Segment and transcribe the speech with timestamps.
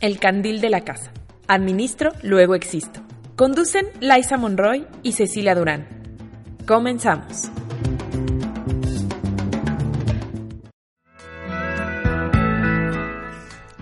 [0.00, 1.10] El Candil de la Casa.
[1.48, 3.00] Administro, luego existo.
[3.34, 5.88] Conducen Liza Monroy y Cecilia Durán.
[6.66, 7.50] Comenzamos.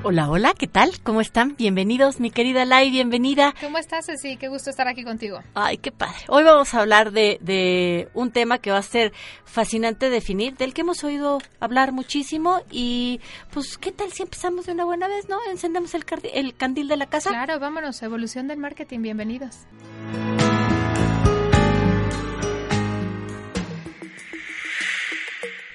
[0.09, 0.93] Hola, hola, ¿qué tal?
[1.03, 1.57] ¿Cómo están?
[1.57, 3.57] Bienvenidos, mi querida Lai, bienvenida.
[3.61, 4.37] ¿Cómo estás, Ceci?
[4.37, 5.41] Qué gusto estar aquí contigo.
[5.53, 6.15] Ay, qué padre.
[6.29, 9.13] Hoy vamos a hablar de, de un tema que va a ser
[9.45, 13.21] fascinante definir, del que hemos oído hablar muchísimo y
[13.51, 15.39] pues, ¿qué tal si empezamos de una buena vez, no?
[15.51, 17.31] Encendemos el, el candil de la casa.
[17.31, 19.57] Claro, vámonos, evolución del marketing, bienvenidos.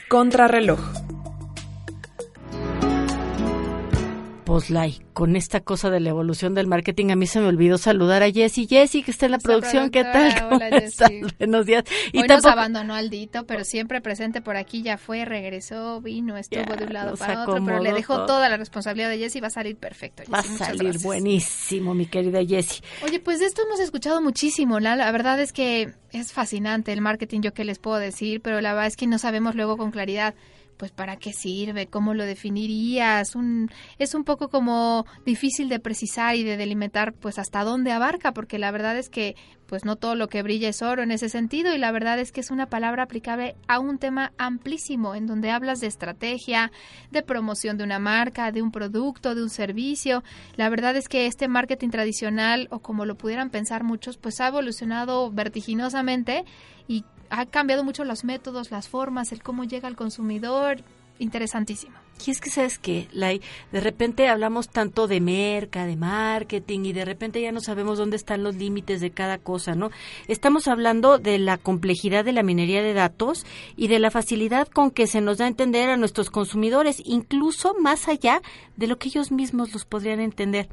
[0.08, 0.80] Contrarreloj.
[4.52, 8.22] Poslay, con esta cosa de la evolución del marketing, a mí se me olvidó saludar
[8.22, 8.68] a Jessy.
[8.68, 10.38] Jessy, que está en la producción, ¿qué tal?
[10.42, 11.10] ¿Cómo Hola, estás?
[11.40, 11.86] Buenos días.
[12.14, 16.84] Hoy nos abandonó Aldito, pero siempre presente por aquí, ya fue, regresó, vino, estuvo de
[16.84, 18.26] un lado para otro, pero le dejó todo.
[18.26, 20.24] toda la responsabilidad de Jessy y va a salir perfecto.
[20.30, 21.04] Va a salir gracias.
[21.04, 22.82] buenísimo, mi querida Jessy.
[23.06, 24.82] Oye, pues de esto hemos escuchado muchísimo.
[24.82, 28.60] La, la verdad es que es fascinante el marketing, yo qué les puedo decir, pero
[28.60, 30.36] la verdad es que no sabemos luego con claridad.
[30.82, 33.36] Pues para qué sirve, cómo lo definirías.
[33.36, 38.32] Un, es un poco como difícil de precisar y de delimitar, pues hasta dónde abarca,
[38.32, 39.36] porque la verdad es que,
[39.68, 42.32] pues no todo lo que brilla es oro en ese sentido y la verdad es
[42.32, 46.72] que es una palabra aplicable a un tema amplísimo, en donde hablas de estrategia,
[47.12, 50.24] de promoción de una marca, de un producto, de un servicio.
[50.56, 54.48] La verdad es que este marketing tradicional, o como lo pudieran pensar muchos, pues ha
[54.48, 56.44] evolucionado vertiginosamente
[56.88, 60.84] y ha cambiado mucho los métodos, las formas, el cómo llega al consumidor.
[61.18, 61.96] Interesantísimo.
[62.26, 63.42] Y es que, ¿sabes qué, Lai?
[63.72, 68.16] De repente hablamos tanto de merca, de marketing, y de repente ya no sabemos dónde
[68.16, 69.92] están los límites de cada cosa, ¿no?
[70.28, 73.46] Estamos hablando de la complejidad de la minería de datos
[73.76, 77.76] y de la facilidad con que se nos da a entender a nuestros consumidores, incluso
[77.80, 78.42] más allá
[78.76, 80.70] de lo que ellos mismos los podrían entender.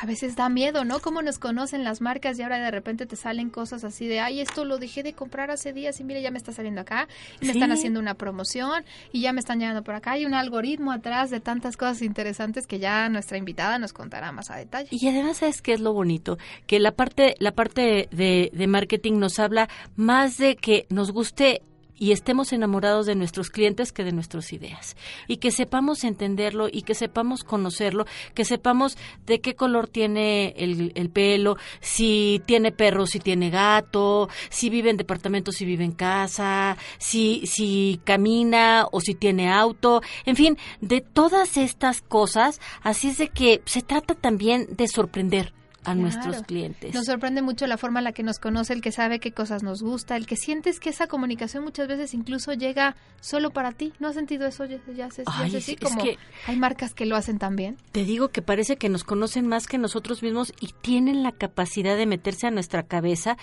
[0.00, 1.00] A veces da miedo, ¿no?
[1.00, 4.40] Cómo nos conocen las marcas y ahora de repente te salen cosas así de, ay,
[4.40, 7.08] esto lo dejé de comprar hace días y mira, ya me está saliendo acá,
[7.40, 7.58] y me Sí.
[7.58, 10.12] están haciendo una promoción y ya me están llegando por acá.
[10.12, 14.50] Hay un algoritmo atrás de tantas cosas interesantes que ya nuestra invitada nos contará más
[14.50, 14.88] a detalle.
[14.92, 16.38] Y además, ¿sabes qué es lo bonito?
[16.66, 21.62] Que la parte, la parte de, de marketing nos habla más de que nos guste
[22.00, 24.96] y estemos enamorados de nuestros clientes que de nuestras ideas.
[25.28, 28.96] Y que sepamos entenderlo y que sepamos conocerlo, que sepamos
[29.26, 34.88] de qué color tiene el, el pelo, si tiene perro, si tiene gato, si vive
[34.88, 40.56] en departamento, si vive en casa, si, si camina o si tiene auto, en fin,
[40.80, 46.00] de todas estas cosas, así es de que se trata también de sorprender a Claro.
[46.00, 46.94] nuestros clientes.
[46.94, 49.62] Nos sorprende mucho la forma en la que nos conoce, el que sabe qué cosas
[49.62, 53.92] nos gusta, el que sientes que esa comunicación muchas veces incluso llega solo para ti.
[53.98, 55.76] ¿No has sentido eso, ya, ya, sé- ya sé, es- sí?
[55.80, 57.76] es Como que- hay marcas que lo hacen también.
[57.92, 61.96] Te digo que parece que nos conocen más que nosotros mismos y tienen la capacidad
[61.96, 63.36] de meterse a nuestra cabeza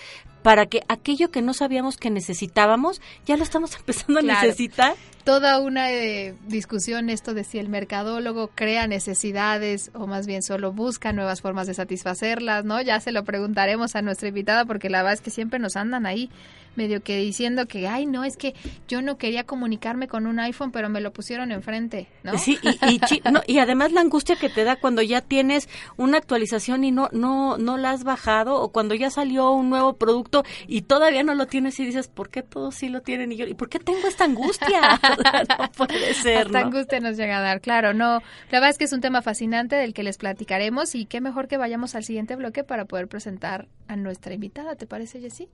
[0.48, 4.48] para que aquello que no sabíamos que necesitábamos, ya lo estamos empezando a Claro.
[4.48, 4.96] necesitar.
[5.26, 10.72] toda una eh, discusión esto de si el mercadólogo crea necesidades o más bien solo
[10.72, 12.82] busca nuevas formas de satisfacerlas, ¿no?
[12.82, 16.06] Ya se lo preguntaremos a nuestra invitada porque la verdad es que siempre nos andan
[16.06, 16.30] ahí
[16.78, 18.54] medio que diciendo que, ay, no, es que
[18.88, 22.38] yo no quería comunicarme con un iPhone, pero me lo pusieron enfrente, ¿no?
[22.38, 25.68] Sí, y, y, chi- no, y además la angustia que te da cuando ya tienes
[25.98, 29.94] una actualización y no, no, no la has bajado, o cuando ya salió un nuevo
[29.98, 33.36] producto y todavía no lo tienes y dices, ¿por qué todos sí lo tienen y
[33.36, 33.46] yo?
[33.48, 35.00] ¿Y por qué tengo esta angustia?
[35.60, 36.60] no puede ser, ¿no?
[36.60, 38.20] angustia nos llega a dar, claro, no.
[38.52, 41.48] La verdad es que es un tema fascinante del que les platicaremos y qué mejor
[41.48, 45.48] que vayamos al siguiente bloque para poder presentar a nuestra invitada, ¿te parece, Jessy?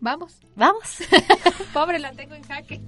[0.00, 0.38] Vamos.
[0.54, 0.98] Vamos.
[1.72, 2.80] Pobre, la tengo en jaque.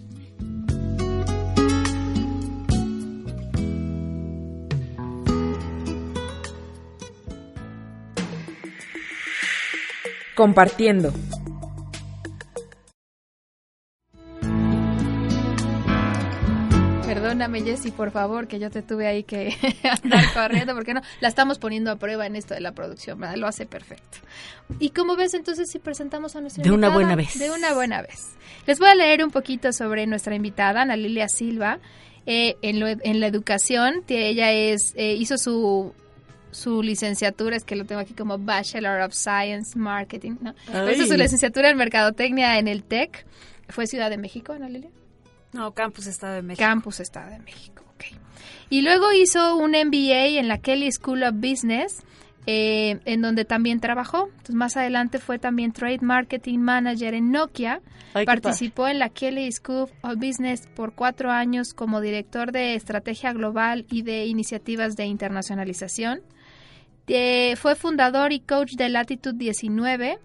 [10.36, 11.12] Compartiendo.
[17.40, 19.54] Perdóname, Jessy, por favor, que yo te tuve ahí que
[20.02, 23.36] andar corriendo, porque no, la estamos poniendo a prueba en esto de la producción, ¿verdad?
[23.36, 24.18] Lo hace perfecto.
[24.78, 27.38] Y como ves, entonces, si presentamos a nuestra De una invitada, buena vez.
[27.38, 28.30] De una buena vez.
[28.66, 31.78] Les voy a leer un poquito sobre nuestra invitada, Ana Lilia Silva.
[32.26, 35.94] Eh, en, lo- en la educación, ella es, eh, hizo su
[36.52, 40.52] su licenciatura, es que lo tengo aquí como Bachelor of Science Marketing, ¿no?
[40.92, 43.24] Hizo su licenciatura en Mercadotecnia en el TEC.
[43.68, 44.90] ¿Fue Ciudad de México, Ana Lilia?
[45.52, 46.64] No, Campus Estado de México.
[46.64, 48.04] Campus Estado de México, ok.
[48.70, 52.02] Y luego hizo un MBA en la Kelly School of Business,
[52.46, 54.28] eh, en donde también trabajó.
[54.28, 57.80] Entonces, más adelante fue también Trade Marketing Manager en Nokia.
[58.14, 63.32] Ay, Participó en la Kelly School of Business por cuatro años como director de estrategia
[63.32, 66.20] global y de iniciativas de internacionalización.
[67.08, 70.18] Eh, fue fundador y coach de Latitude 19,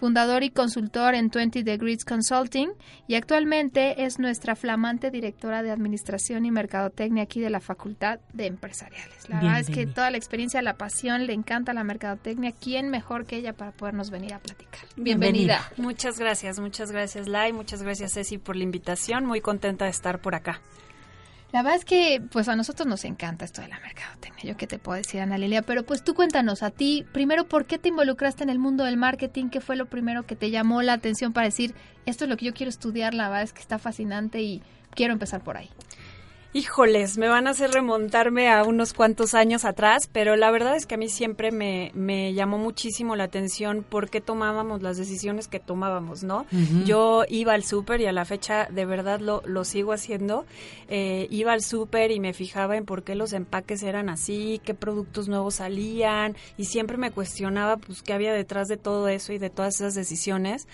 [0.00, 2.70] fundador y consultor en 20 Degrees Consulting
[3.06, 8.46] y actualmente es nuestra flamante directora de Administración y Mercadotecnia aquí de la Facultad de
[8.46, 9.28] Empresariales.
[9.28, 9.94] La verdad es que Bienvenida.
[9.94, 12.52] toda la experiencia, la pasión, le encanta la mercadotecnia.
[12.52, 14.80] ¿Quién mejor que ella para podernos venir a platicar?
[14.96, 15.70] Bienvenida.
[15.76, 20.20] Muchas gracias, muchas gracias Lai, muchas gracias Ceci por la invitación, muy contenta de estar
[20.22, 20.62] por acá.
[21.52, 24.44] La verdad es que pues a nosotros nos encanta esto de la mercadotecnia.
[24.44, 27.66] Yo qué te puedo decir, Ana Lilia, pero pues tú cuéntanos a ti, primero, ¿por
[27.66, 29.48] qué te involucraste en el mundo del marketing?
[29.48, 31.74] ¿Qué fue lo primero que te llamó la atención para decir,
[32.06, 33.14] esto es lo que yo quiero estudiar?
[33.14, 34.62] La verdad es que está fascinante y
[34.94, 35.68] quiero empezar por ahí.
[36.52, 40.84] Híjoles, me van a hacer remontarme a unos cuantos años atrás, pero la verdad es
[40.84, 45.46] que a mí siempre me, me llamó muchísimo la atención por qué tomábamos las decisiones
[45.46, 46.46] que tomábamos, ¿no?
[46.84, 50.44] Yo iba al súper y a la fecha de verdad lo, lo sigo haciendo.
[50.88, 54.74] Eh, iba al súper y me fijaba en por qué los empaques eran así, qué
[54.74, 59.38] productos nuevos salían y siempre me cuestionaba pues qué había detrás de todo eso y
[59.38, 60.66] de todas esas decisiones.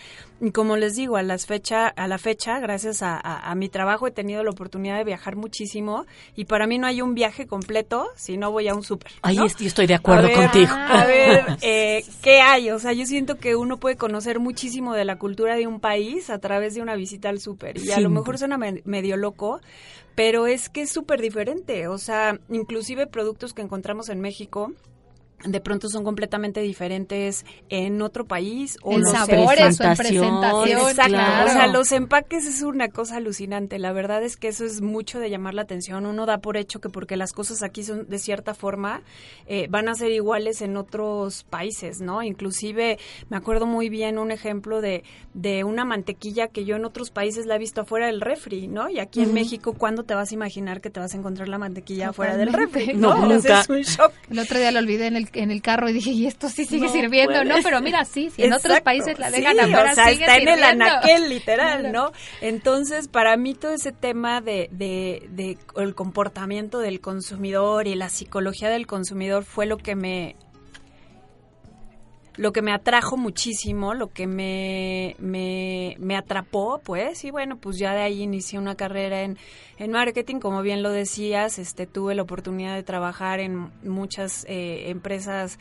[0.53, 4.07] Como les digo, a, las fecha, a la fecha, gracias a, a- a mi trabajo
[4.07, 6.05] he tenido la oportunidad de viajar muchísimo
[6.37, 9.13] y para mí no hay un viaje completo si no voy a un súper.
[9.23, 9.47] Ahí ¿no?
[9.47, 10.73] yo estoy de acuerdo A ver, contigo.
[10.75, 12.71] A ver, eh, ¿qué hay?
[12.71, 16.29] O sea, yo siento que uno puede conocer muchísimo de la cultura de un país
[16.29, 17.79] a través de una visita al súper.
[17.79, 19.61] Y a lo mejor suena me- medio loco,
[20.15, 21.89] pero es que es súper diferente.
[21.89, 24.73] O sea, inclusive productos que encontramos en México
[25.45, 30.69] de pronto son completamente diferentes en otro país o En los sabores o en presentación.
[30.69, 31.51] Exacto, claro.
[31.51, 33.79] o sea, los empaques es una cosa alucinante.
[33.79, 36.07] La verdad es que eso es mucho de llamar la atención.
[36.07, 39.03] Uno da por hecho que porque las cosas aquí son de cierta forma,
[39.47, 42.23] eh, van a ser iguales en otros países, ¿no?
[42.23, 42.99] Inclusive
[43.29, 45.05] me acuerdo muy bien un ejemplo de,
[45.35, 48.89] de una mantequilla que yo en otros países la he visto afuera del refri, ¿no?
[48.89, 51.59] Y aquí en México, ¿cuándo te vas a imaginar que te vas a encontrar la
[51.59, 52.95] mantequilla afuera del refri?
[52.95, 53.61] No, O sea, nunca.
[53.61, 54.13] es un shock.
[54.31, 56.65] El otro día lo olvidé en el, en el carro y dije, y esto sí
[56.65, 57.57] sigue No sirviendo, ¿no?
[57.63, 60.37] Pero mira, sí, si en otros países la dejan sí, afuera, o sea, sigue está
[60.37, 61.93] en el anaquel, literal.
[61.93, 62.13] ¿no?
[62.41, 68.09] Entonces, para mí todo ese tema de, de, de el comportamiento del consumidor y la
[68.09, 70.37] psicología del consumidor fue lo que me
[72.37, 77.79] lo que me atrajo muchísimo, lo que me, me, me atrapó, pues, y bueno, pues
[77.79, 79.39] ya de ahí inicié una carrera en,
[79.79, 84.91] en marketing, como bien lo decías, este, tuve la oportunidad de trabajar en muchas eh,
[84.91, 85.59] empresas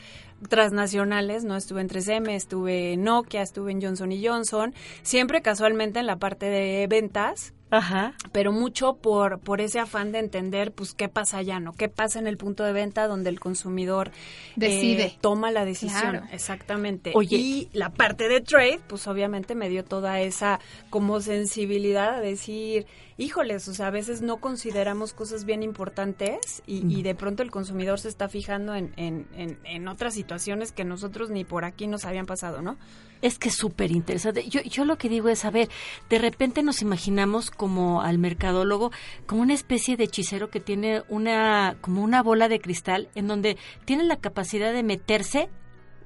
[0.48, 1.56] transnacionales, ¿no?
[1.56, 6.46] Estuve en 3M, estuve en Nokia, estuve en Johnson Johnson, siempre casualmente en la parte
[6.46, 8.14] de ventas, Ajá.
[8.32, 11.72] pero mucho por, por ese afán de entender, pues, qué pasa allá, ¿no?
[11.72, 14.12] ¿Qué pasa en el punto de venta donde el consumidor eh,
[14.56, 15.16] Decide.
[15.20, 16.10] toma la decisión?
[16.12, 16.26] Claro.
[16.32, 17.12] Exactamente.
[17.14, 17.36] Oye.
[17.36, 20.60] Y la parte de trade, pues, obviamente me dio toda esa
[20.90, 22.86] como sensibilidad a decir,
[23.18, 27.50] híjoles, o sea, a veces no consideramos cosas bien importantes y, y de pronto el
[27.50, 31.86] consumidor se está fijando en, en, en, en otras situaciones que nosotros ni por aquí
[31.86, 32.76] nos habían pasado, ¿no?
[33.22, 34.46] Es que es súper interesante.
[34.48, 35.70] Yo, yo lo que digo es, a ver,
[36.10, 38.92] de repente nos imaginamos como al mercadólogo,
[39.26, 43.56] como una especie de hechicero que tiene una, como una bola de cristal en donde
[43.86, 45.48] tiene la capacidad de meterse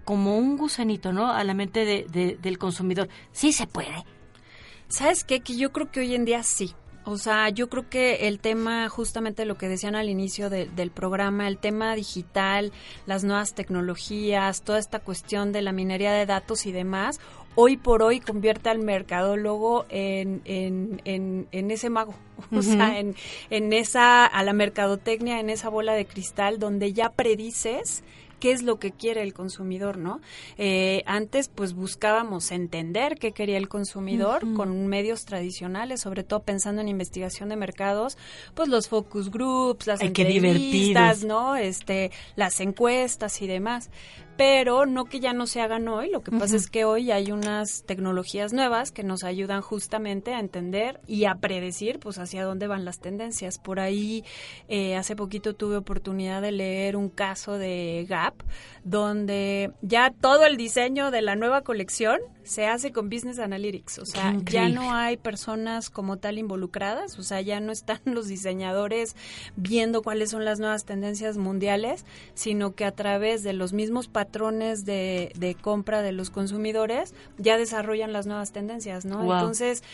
[0.04, 1.32] como un gusanito, ¿no?
[1.32, 3.08] A la mente de- de- del consumidor.
[3.32, 4.04] Sí se puede.
[4.88, 5.40] ¿Sabes qué?
[5.40, 6.74] Que yo creo que hoy en día sí.
[7.04, 10.90] O sea, yo creo que el tema, justamente lo que decían al inicio de- del
[10.90, 12.72] programa, el tema digital,
[13.06, 17.18] las nuevas tecnologías, toda esta cuestión de la minería de datos y demás,
[17.54, 22.14] hoy por hoy convierte al mercadólogo en, en, en, en ese mago.
[22.52, 23.14] O sea, en,
[23.50, 28.02] en esa, a la mercadotecnia, en esa bola de cristal donde ya predices
[28.40, 30.20] qué es lo que quiere el consumidor, ¿no?
[30.58, 36.80] Eh, antes, pues buscábamos entender qué quería el consumidor con medios tradicionales, sobre todo pensando
[36.80, 38.18] en investigación de mercados,
[38.54, 41.20] pues los focus groups, las Ay, entrevistas.
[41.24, 41.56] ¿no?
[41.56, 43.90] Este, las encuestas y demás.
[44.36, 47.30] Pero no que ya no se hagan hoy, lo que pasa es que hoy hay
[47.30, 52.66] unas tecnologías nuevas que nos ayudan justamente a entender y a predecir, pues, hacia dónde
[52.66, 53.58] van las tendencias.
[53.58, 54.24] Por ahí,
[54.68, 58.42] eh, hace poquito tuve oportunidad de leer un caso de Gap,
[58.82, 62.18] donde ya todo el diseño de la nueva colección
[62.50, 67.22] se hace con Business Analytics, o sea, ya no hay personas como tal involucradas, o
[67.22, 69.14] sea, ya no están los diseñadores
[69.54, 72.04] viendo cuáles son las nuevas tendencias mundiales,
[72.34, 77.56] sino que a través de los mismos patrones de, de compra de los consumidores ya
[77.56, 79.22] desarrollan las nuevas tendencias, ¿no?
[79.22, 79.84] Entonces,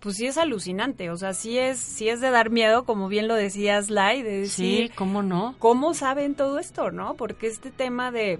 [0.00, 3.28] pues sí es alucinante, o sea, sí es, sí es de dar miedo, como bien
[3.28, 5.54] lo decías, Lai, de decir, sí, ¿cómo no?
[5.58, 7.12] ¿Cómo saben todo esto, no?
[7.12, 8.38] Porque este tema de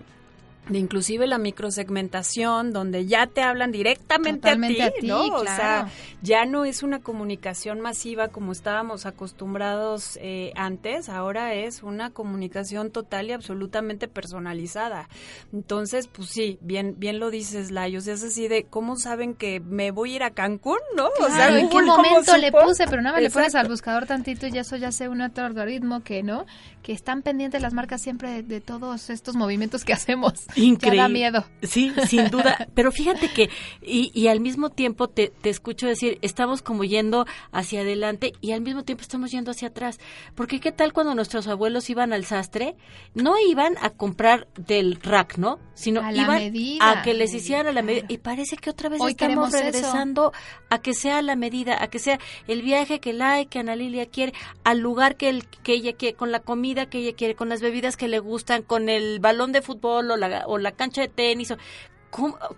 [0.69, 5.27] de inclusive la microsegmentación, donde ya te hablan directamente a ti, ¿no?
[5.27, 5.89] O sea,
[6.23, 12.91] ya no es una comunicación masiva como estábamos acostumbrados eh, antes, ahora es una comunicación
[12.91, 15.09] total y absolutamente personalizada.
[15.53, 19.91] Entonces, pues sí, bien bien lo dices, Layos, es así de, ¿cómo saben que me
[19.91, 21.07] voy a ir a Cancún, no?
[21.07, 22.87] o sea, ¿en qué momento le puse?
[22.87, 26.03] Pero nada, le pones al buscador tantito y ya eso ya sé un otro algoritmo
[26.03, 26.47] que, ¿no?
[26.87, 30.35] Que están pendientes las marcas siempre de todos estos movimientos que hacemos.
[30.55, 31.03] Increíble.
[31.03, 31.45] da miedo.
[31.61, 32.69] Sí, sin duda.
[32.75, 33.51] Pero fíjate que,
[33.83, 38.53] y, y al mismo tiempo te, te, escucho decir, estamos como yendo hacia adelante y
[38.53, 39.99] al mismo tiempo estamos yendo hacia atrás.
[40.37, 42.77] Porque qué tal cuando nuestros abuelos iban al sastre,
[43.15, 45.59] no iban a comprar del rack, ¿no?
[45.75, 48.07] Sino iban a que les hicieran a la medida.
[48.09, 50.33] Y parece que otra vez estamos regresando
[50.71, 54.07] a que sea la medida, a que sea el viaje que la que Ana Lilia
[54.07, 57.49] quiere, al lugar que, el, que ella quiere, con la comida que ella quiere, con
[57.49, 61.01] las bebidas que le gustan, con el balón de fútbol o la, o la cancha
[61.01, 61.55] de tenis.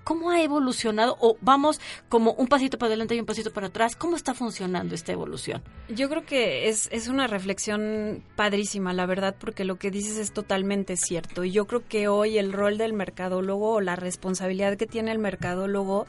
[0.04, 1.16] ¿Cómo, ha evolucionado?
[1.20, 3.96] ¿O vamos como un pasito para adelante y un pasito para atrás?
[3.96, 5.62] ¿Cómo está funcionando esta evolución?
[5.88, 10.32] Yo creo que es, es una reflexión padrísima, la verdad, porque lo que dices es
[10.32, 11.44] totalmente cierto.
[11.44, 15.18] Y yo creo que hoy el rol del mercadólogo o la responsabilidad que tiene el
[15.18, 16.06] mercadólogo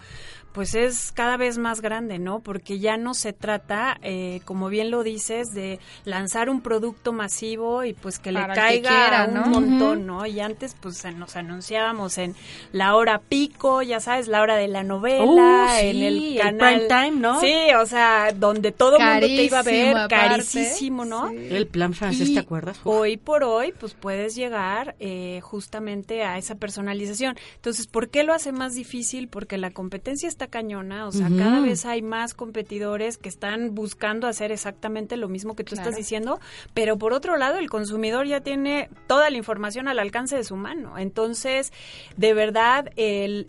[0.53, 2.39] pues es cada vez más grande, ¿no?
[2.39, 7.83] Porque ya no se trata, eh, como bien lo dices, de lanzar un producto masivo
[7.83, 10.25] y pues que le caiga un montón, ¿no?
[10.25, 12.35] Y antes pues nos anunciábamos en
[12.71, 16.87] la hora pico, ya sabes, la hora de la novela, uh, en el canal.
[16.87, 17.39] time, ¿no?
[17.39, 21.29] Sí, o sea, donde todo el mundo te iba a ver, carísimo, ¿no?
[21.29, 22.79] El plan francés, ¿te acuerdas?
[22.83, 27.37] Hoy por hoy, pues puedes llegar eh, justamente a esa personalización.
[27.55, 29.27] Entonces, ¿por qué lo hace más difícil?
[29.27, 34.25] Porque la competencia está cañona, o sea, cada vez hay más competidores que están buscando
[34.25, 36.39] hacer exactamente lo mismo que tú estás diciendo,
[36.74, 40.55] pero por otro lado el consumidor ya tiene toda la información al alcance de su
[40.55, 40.98] mano.
[40.98, 41.74] Entonces,
[42.15, 43.48] de verdad, el,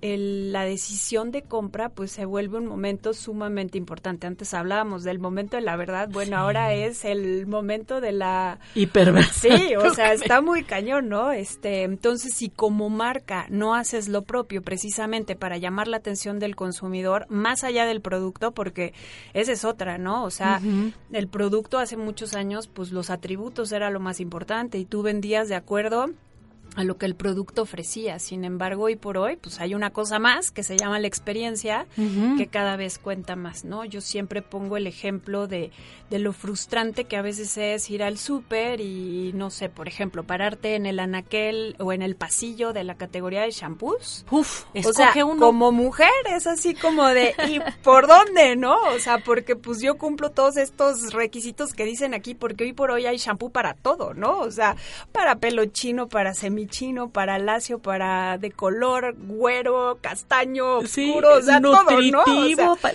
[0.50, 4.26] la decisión de compra pues se vuelve un momento sumamente importante.
[4.26, 9.30] Antes hablábamos del momento de la verdad, bueno, ahora es el momento de la hiperverdad.
[9.32, 11.30] Sí, o sea, está muy cañón, ¿no?
[11.30, 16.56] Este, entonces si como marca no haces lo propio precisamente para llamar la atención del
[16.56, 18.94] consumidor consumidor más allá del producto, porque
[19.34, 20.24] esa es otra, ¿no?
[20.24, 20.60] O sea,
[21.12, 25.48] el producto hace muchos años, pues los atributos era lo más importante y tú vendías
[25.48, 26.10] de acuerdo
[26.76, 28.18] a lo que el producto ofrecía.
[28.18, 31.86] Sin embargo, hoy por hoy, pues hay una cosa más que se llama la experiencia,
[32.36, 33.84] que cada vez cuenta más, ¿no?
[33.84, 35.70] Yo siempre pongo el ejemplo de,
[36.10, 40.24] de lo frustrante que a veces es ir al súper y, no sé, por ejemplo,
[40.24, 44.24] pararte en el anaquel o en el pasillo de la categoría de shampoos.
[44.30, 48.76] Uf, o sea, como mujer es así como de, ¿y por dónde, no?
[48.94, 52.90] O sea, porque pues yo cumplo todos estos requisitos que dicen aquí, porque hoy por
[52.90, 54.38] hoy hay shampoo para todo, ¿no?
[54.40, 54.76] O sea,
[55.12, 56.34] para pelo chino, para
[56.68, 61.84] chino, para lacio, para de color güero, castaño, oscuro, o sea, todo,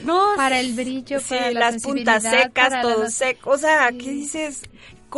[0.03, 0.33] ¿no?
[0.35, 4.63] para el brillo, para las puntas secas, todo seco, o sea, ¿qué dices?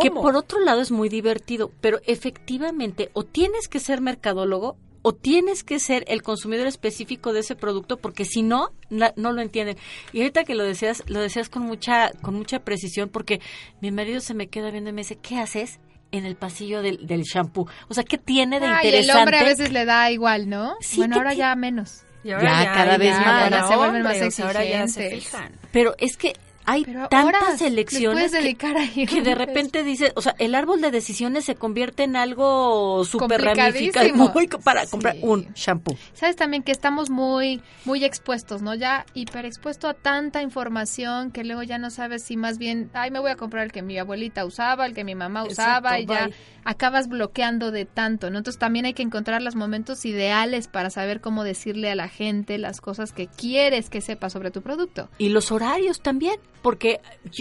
[0.02, 5.14] Que por otro lado es muy divertido, pero efectivamente o tienes que ser mercadólogo o
[5.14, 9.78] tienes que ser el consumidor específico de ese producto porque si no no lo entienden
[10.12, 13.40] y ahorita que lo deseas lo deseas con mucha con mucha precisión porque
[13.80, 15.80] mi marido se me queda viendo y me dice qué haces
[16.12, 17.68] en el pasillo del, del shampoo.
[17.88, 19.08] O sea, ¿qué tiene de interesante?
[19.08, 20.76] Y el hombre a veces le da igual, ¿no?
[20.96, 22.04] bueno, ahora ya menos.
[22.24, 23.44] ya, cada vez más.
[23.44, 24.40] Ahora se vuelven más exigentes.
[24.46, 25.52] Ahora ya se fijan.
[25.72, 26.36] Pero es que
[26.68, 32.04] hay tantas elecciones que, de repente dices, o sea, el árbol de decisiones se convierte
[32.04, 34.34] en algo súper ramificado
[34.64, 35.96] para comprar un shampoo.
[36.14, 38.76] Sabes también que estamos muy muy expuestos, ¿no?
[38.76, 43.20] Ya hiperexpuesto a tanta información que luego ya no sabes si más bien, ay, me
[43.20, 46.30] voy a comprar el que mi abuelita usaba, el que mi mamá usaba y ya
[46.66, 48.40] acabas bloqueando de tanto, ¿no?
[48.40, 52.58] Entonces también hay que encontrar los momentos ideales para saber cómo decirle a la gente
[52.58, 55.08] las cosas que quieres que sepa sobre tu producto.
[55.18, 57.00] Y los horarios también porque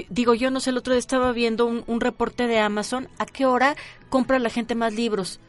[0.09, 3.47] digo yo no sé el otro día estaba viendo un, reporte de Amazon a qué
[3.47, 3.77] hora
[4.09, 5.41] compra la gente más libros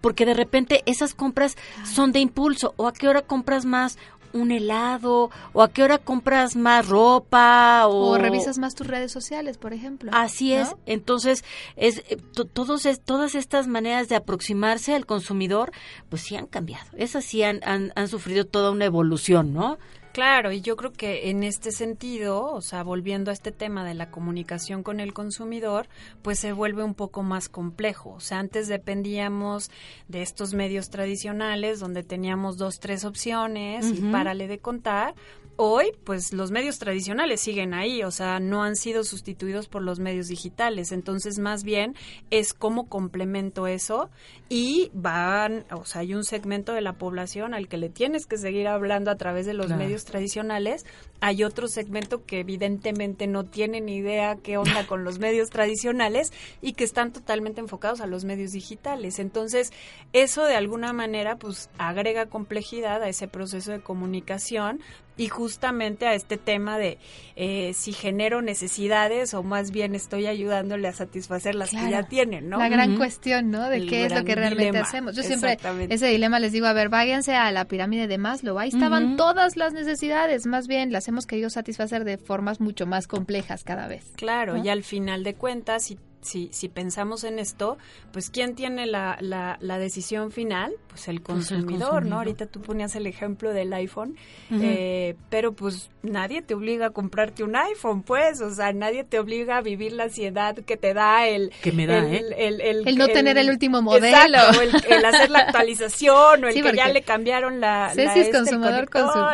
[0.00, 3.96] porque de repente esas compras son de impulso o a qué hora compras más
[4.34, 9.10] un helado o a qué hora compras más ropa o, O revisas más tus redes
[9.10, 10.10] sociales, por ejemplo.
[10.12, 10.60] Así ¿no?
[10.60, 10.74] es.
[10.84, 11.44] Entonces,
[11.76, 15.72] es eh, to- todos es- todas estas maneras de aproximarse al consumidor,
[16.10, 16.84] pues sí han cambiado.
[16.98, 19.78] Esas sí han, han, han sufrido toda una evolución, ¿no?
[20.18, 23.94] Claro, y yo creo que en este sentido, o sea, volviendo a este tema de
[23.94, 25.88] la comunicación con el consumidor,
[26.22, 28.14] pues se vuelve un poco más complejo.
[28.14, 29.70] O sea, antes dependíamos
[30.08, 34.10] de estos medios tradicionales donde teníamos dos, tres opciones y Ujú.
[34.10, 35.14] párale de contar.
[35.60, 39.98] Hoy, pues los medios tradicionales siguen ahí, o sea, no han sido sustituidos por los
[39.98, 40.92] medios digitales.
[40.92, 41.96] Entonces, más bien
[42.30, 44.08] es cómo complemento eso
[44.48, 48.38] y van, o sea, hay un segmento de la población al que le tienes que
[48.38, 49.82] seguir hablando a través de los Claro.
[49.82, 50.86] medios tradicionales.
[51.20, 56.32] Hay otro segmento que evidentemente no tiene ni idea qué onda con los medios tradicionales
[56.62, 59.18] y que están totalmente enfocados a los medios digitales.
[59.18, 59.72] Entonces,
[60.12, 64.78] eso de alguna manera pues agrega complejidad a ese proceso de comunicación
[65.18, 66.96] y justamente a este tema de
[67.36, 72.48] eh, si genero necesidades o más bien estoy ayudándole a satisfacer las que ya tienen,
[72.48, 72.58] ¿no?
[72.58, 73.68] La gran cuestión, ¿no?
[73.68, 74.86] De El qué es lo que realmente dilema.
[74.86, 75.14] hacemos.
[75.16, 75.58] Yo siempre
[75.90, 78.58] ese dilema les digo, a ver, váyanse a la pirámide de Maslow.
[78.58, 79.16] Ahí estaban Ujú.
[79.16, 80.46] todas las necesidades.
[80.46, 84.12] Más bien las hemos querido satisfacer de formas mucho más complejas cada vez.
[84.16, 84.64] Claro, ¿no?
[84.64, 85.98] y al final de cuentas, si,
[86.28, 87.78] si, si pensamos en esto,
[88.12, 90.72] pues ¿quién tiene la, la, la decisión final?
[90.88, 92.04] Pues el Pues el consumidor.
[92.06, 92.16] ¿no?
[92.18, 94.16] Ahorita tú ponías el ejemplo del iPhone,
[94.50, 99.18] eh, pero pues nadie te obliga a comprarte un iPhone, pues, o sea, nadie te
[99.18, 101.50] obliga a vivir la ansiedad que te da el...
[101.62, 102.46] Que me da, el, ¿eh?
[102.48, 104.06] el, el- El no tener el último modelo.
[104.06, 107.88] Exacto, el, el hacer la actualización, o el Sí, que ya le cambiaron la...
[107.88, 108.88] la Ceci es este, consumidor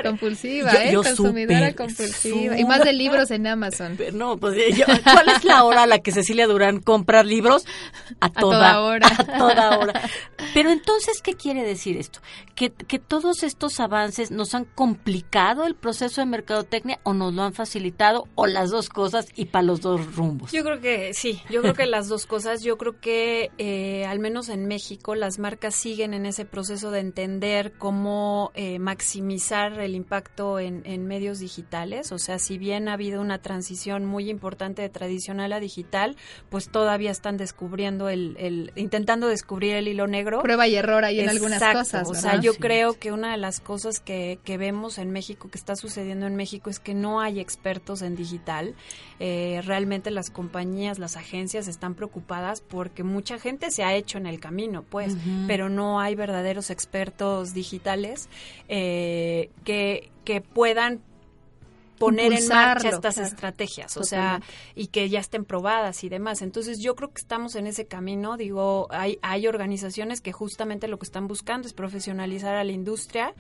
[0.04, 0.92] compulsiva, Yo- ¿eh?
[0.92, 2.58] yo Consumidora compulsiva.
[2.58, 3.94] Y más de libros en Amazon.
[3.96, 7.22] Pero No, pues eh, yo- ¿cuál es la hora a la que Cecilia Durán compra
[7.22, 7.64] libros?
[8.20, 9.08] A toda, toda hora.
[9.18, 10.00] A toda hora.
[10.54, 12.20] Pero entonces, ¿qué quiere decir esto?
[12.54, 17.42] ¿Que, que todos estos avances nos han complicado el proceso de mercadotecnia o nos lo
[17.42, 20.52] han facilitado o las dos cosas y para los dos rumbos?
[20.52, 24.20] Yo creo que sí, yo creo que las dos cosas, yo creo que eh, al
[24.20, 29.94] menos en México las marcas siguen en ese proceso de entender cómo eh, maximizar el
[29.94, 34.82] impacto en, en medios digitales, o sea, si bien ha habido una transición muy importante
[34.82, 36.16] de tradicional a digital,
[36.50, 40.40] pues todavía están descubriendo el, el intentando descubrir el hilo negro.
[40.42, 42.08] Prueba y error ahí en algunas cosas.
[42.08, 42.43] O sea, ¿verdad?
[42.44, 46.26] Yo creo que una de las cosas que, que vemos en México, que está sucediendo
[46.26, 48.74] en México, es que no hay expertos en digital.
[49.18, 54.26] Eh, realmente las compañías, las agencias están preocupadas porque mucha gente se ha hecho en
[54.26, 58.28] el camino, pues, pero no hay verdaderos expertos digitales
[58.68, 61.00] eh, que, que puedan
[61.98, 63.28] poner en marcha estas claro.
[63.28, 64.40] estrategias, o sea,
[64.74, 66.42] y que ya estén probadas y demás.
[66.42, 70.98] Entonces, yo creo que estamos en ese camino, digo, hay hay organizaciones que justamente lo
[70.98, 73.35] que están buscando es profesionalizar a la industria,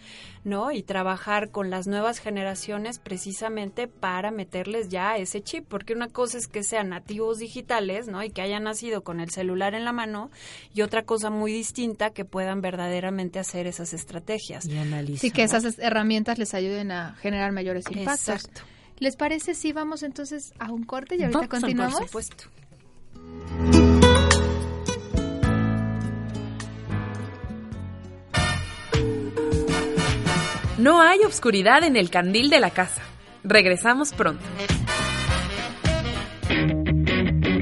[0.44, 0.72] ¿no?
[0.72, 6.38] Y trabajar con las nuevas generaciones precisamente para meterles ya ese chip, porque una cosa
[6.38, 8.22] es que sean nativos digitales, ¿no?
[8.22, 10.30] Y que hayan nacido con el celular en la mano,
[10.72, 14.66] y otra cosa muy distinta que puedan verdaderamente hacer esas estrategias.
[14.66, 18.28] Y analiza, Sí, que esas herramientas les ayuden a generar mayores impactos.
[18.28, 18.53] Exacto.
[18.98, 21.98] ¿Les parece si vamos entonces a un corte y ahorita Vamos al continuamos?
[21.98, 22.44] Por supuesto.
[30.78, 33.02] No hay obscuridad en el candil de la casa.
[33.42, 34.44] Regresamos pronto.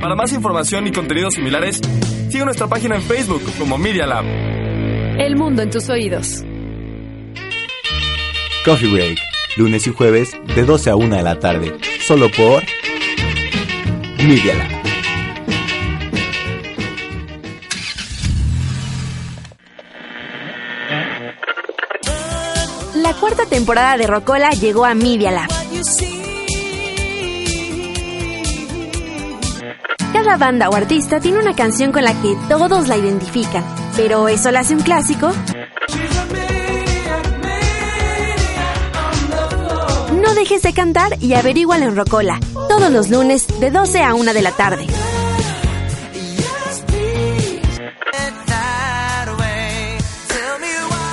[0.00, 1.80] Para más información y contenidos similares,
[2.28, 4.24] sigue nuestra página en Facebook como Media Lab.
[4.24, 6.42] El mundo en tus oídos.
[8.64, 9.18] Coffee Break,
[9.56, 12.62] lunes y jueves de 12 a 1 de la tarde, solo por
[14.18, 14.54] Media.
[22.94, 25.46] La cuarta temporada de Rocola llegó a Media.
[30.12, 33.64] Cada banda o artista tiene una canción con la que todos la identifican,
[33.96, 35.32] pero ¿eso la hace un clásico?
[40.32, 44.32] No dejes de cantar y averígualo en Rocola, todos los lunes de 12 a 1
[44.32, 44.86] de la tarde.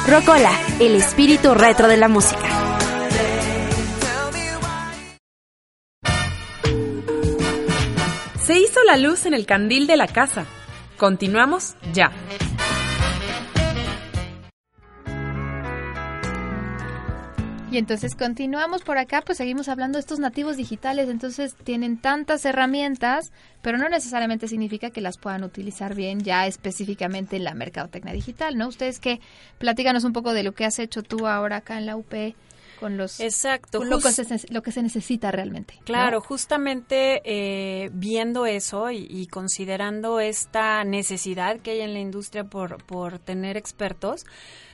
[0.08, 2.48] Rocola, el espíritu retro de la música.
[8.42, 10.46] Se hizo la luz en el candil de la casa.
[10.98, 12.14] Continuamos ya.
[17.72, 22.44] Y entonces continuamos por acá, pues seguimos hablando de estos nativos digitales, entonces tienen tantas
[22.46, 28.12] herramientas, pero no necesariamente significa que las puedan utilizar bien ya específicamente en la mercadotecnia
[28.12, 28.68] digital, ¿no?
[28.68, 29.22] Ustedes que
[29.60, 32.12] platícanos un poco de lo que has hecho tú ahora acá en la UP
[32.80, 35.76] con los Exacto, con lo, que se, lo que se necesita realmente.
[35.78, 35.86] ¿no?
[35.86, 42.46] Claro, justamente eh, viendo eso y, y considerando esta necesidad que hay en la industria
[42.46, 44.26] por, por tener expertos,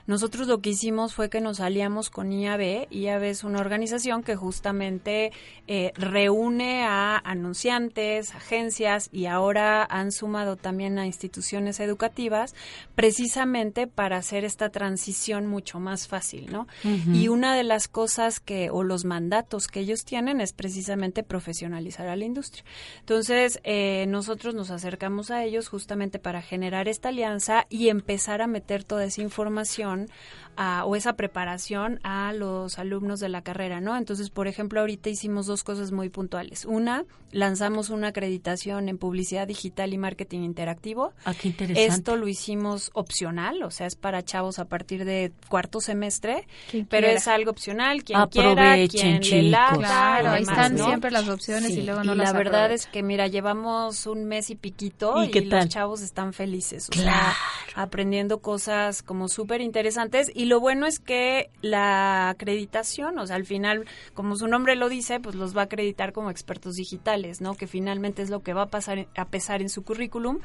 [0.08, 2.88] nosotros lo que hicimos fue que nos aliamos con IAB.
[2.92, 5.32] IAB es una organización que justamente
[5.68, 12.54] eh, reúne a anunciantes, agencias y ahora han sumado también a instituciones educativas
[12.94, 16.68] precisamente para hacer esta transición mucho más fácil, ¿no?
[17.14, 22.08] Y una de las cosas que, o los mandatos que ellos tienen es precisamente profesionalizar
[22.08, 22.64] a la industria.
[23.00, 28.48] Entonces, eh, nosotros nos acercamos a ellos justamente para generar esta alianza y empezar a
[28.48, 30.08] meter toda esa información son
[30.58, 33.96] a- o esa preparación a los alumnos de la carrera, ¿no?
[33.98, 36.66] Entonces, por ejemplo, ahorita hicimos dos cosas muy puntuales.
[36.66, 41.14] Una, lanzamos una acreditación en publicidad digital y marketing interactivo.
[41.26, 41.94] Ah, qué interesante.
[41.94, 46.86] Esto lo hicimos opcional, o sea, es para chavos a partir de cuarto semestre, Quien
[46.86, 47.20] pero quiera.
[47.20, 49.52] es algo opcional, quien quiera, Aprovechen, quien le chicos.
[49.52, 50.86] lata, Claro, ahí están ¿no?
[50.86, 54.26] siempre las opciones y luego no y las la verdad es que, mira, llevamos un
[54.26, 55.60] mes y piquito ¿Y y, qué tal?
[55.66, 57.10] los chavos están felices, o Claro.
[57.10, 57.36] sea,
[57.84, 60.32] aprendiendo cosas como súper interesantes.
[60.34, 64.90] Y lo bueno es que la acreditación, o sea, al final, como su nombre lo
[64.90, 67.56] dice, pues los va a acreditar como expertos digitales, ¿no?
[67.56, 70.40] Que finalmente es lo que va a pasar a pesar en su currículum.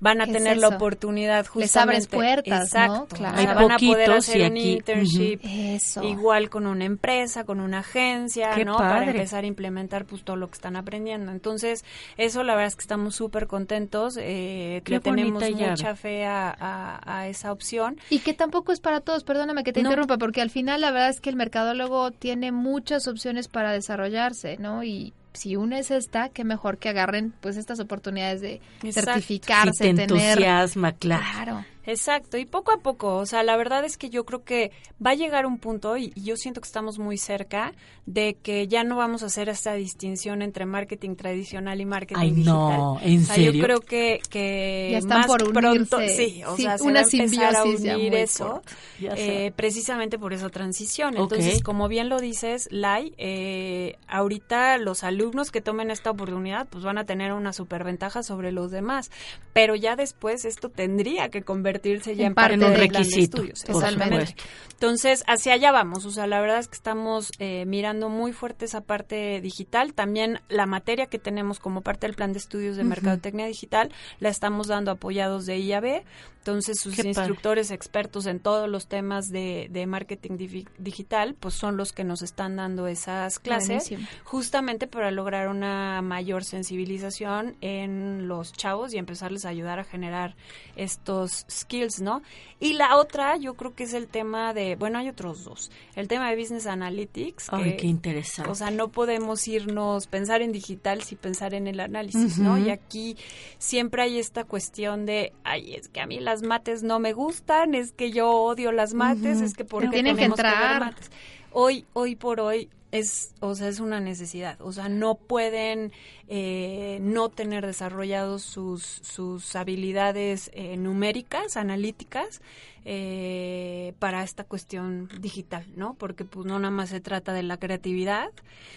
[0.00, 1.62] Van a ¿Qué es tener la oportunidad justamente.
[1.66, 2.64] Les abres puertas, ¿no?
[2.64, 3.16] Exacto.
[3.16, 3.36] Claro.
[3.38, 5.40] O sea, van a poder hacer un internship.
[5.42, 6.02] Eso.
[6.02, 8.76] Igual con una empresa, con una agencia, Qué ¿no?
[8.76, 11.32] Para empezar a implementar pues todo lo que están aprendiendo.
[11.32, 11.84] Entonces,
[12.16, 14.16] eso la verdad es que estamos súper contentos.
[14.20, 15.70] Eh, Qué le tenemos llave.
[15.70, 17.98] mucha fe a, a- a esa opción.
[18.10, 19.88] Y que tampoco es para todos, perdóname que te No.
[19.90, 24.56] interrumpa, porque al final la verdad es que el mercadólogo tiene muchas opciones para desarrollarse,
[24.58, 24.82] ¿no?
[24.82, 29.12] Y si una es esta, qué mejor que agarren pues estas oportunidades de Exacto.
[29.12, 30.10] certificarse, Si te tener...
[30.30, 31.22] entusiasma, claro.
[31.32, 31.64] Claro.
[31.86, 34.72] Exacto, y poco a poco, o sea, la verdad es que yo creo que
[35.04, 37.72] va a llegar un punto, y, y yo siento que estamos muy cerca,
[38.06, 42.30] de que ya no vamos a hacer esta distinción entre marketing tradicional y marketing Ay,
[42.32, 42.54] digital.
[42.54, 43.52] no, ¿en o sea, serio?
[43.52, 47.02] Yo creo que, que Ya están más por pronto, sí, o Sí, sea, se una
[47.02, 48.62] va a empezar a unir eso,
[49.00, 51.16] eh, precisamente por esa transición.
[51.16, 56.84] Entonces, como bien lo dices, Lai, eh, ahorita los alumnos que tomen esta oportunidad, pues
[56.84, 59.10] van a tener una superventaja sobre los demás,
[59.52, 61.75] pero ya después esto tendría que convertirse
[62.14, 63.58] ya En en, parte En un de requisito, estudios.
[63.60, 64.42] supuesto.
[64.72, 66.04] Entonces, hacia allá vamos.
[66.04, 69.94] O sea, la verdad es que estamos eh, mirando muy fuerte esa parte digital.
[69.94, 74.28] También la materia que tenemos como parte del plan de estudios de Mercadotecnia Digital la
[74.28, 76.02] estamos dando apoyados de IAB.
[76.38, 77.08] Entonces, sus Qué padre.
[77.08, 80.36] instructores expertos en todos los temas de, de marketing
[80.78, 83.90] digital, pues son los que nos están dando esas clases,
[84.22, 90.36] justamente para lograr una mayor sensibilización en los chavos y empezarles a ayudar a generar
[90.76, 92.22] estos skills, ¿no?
[92.58, 95.70] Y la otra, yo creo que es el tema de, bueno, hay otros dos.
[95.94, 97.48] El tema de Business Analytics.
[97.52, 98.50] Ay, que, qué interesante.
[98.50, 102.56] o sea, no podemos irnos, pensar en digital sin pensar en el análisis, ¿no?
[102.56, 103.16] Y aquí
[103.58, 107.74] siempre hay esta cuestión de, ay, es que a mí las mates no me gustan,
[107.74, 110.46] es que yo odio las mates, es que por Pero qué tienen que tenemos ver
[110.46, 110.80] entrar.
[110.80, 111.10] mates?
[111.52, 114.60] Hoy, hoy por hoy es, o sea, es una necesidad.
[114.60, 115.92] O sea, no pueden
[116.28, 122.40] eh, no tener desarrollados sus, sus habilidades eh, numéricas, analíticas,
[122.88, 125.94] eh, para esta cuestión digital, ¿no?
[125.94, 128.30] Porque pues no nada más se trata de la creatividad,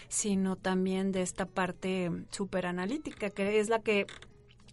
[0.07, 4.07] sino también de esta parte súper analítica, que es la que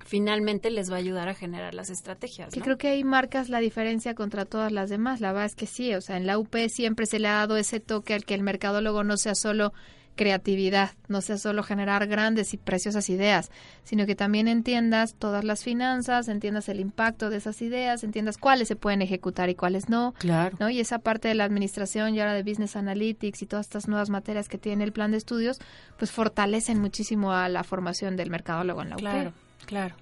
[0.04, 2.64] finalmente les va a ayudar a generar las estrategias, Que ¿no?
[2.64, 5.20] creo que ahí marcas la diferencia contra todas las demás.
[5.20, 7.56] La verdad es que sí, o sea, en la UP siempre se le ha dado
[7.56, 9.72] ese toque al que el mercadólogo no sea solo
[10.16, 13.50] creatividad, no sea solo generar grandes y preciosas ideas,
[13.84, 18.66] sino que también entiendas todas las finanzas, entiendas el impacto de esas ideas, entiendas cuáles
[18.68, 20.56] se pueden ejecutar y cuáles no, Claro.
[20.58, 20.70] ¿no?
[20.70, 24.08] Y esa parte de la administración y ahora de Business Analytics y todas estas nuevas
[24.08, 25.58] materias que tiene el plan de estudios,
[25.98, 29.00] pues fortalecen muchísimo a la formación del mercadólogo en la UP.
[29.02, 29.32] Claro,
[29.66, 29.94] claro.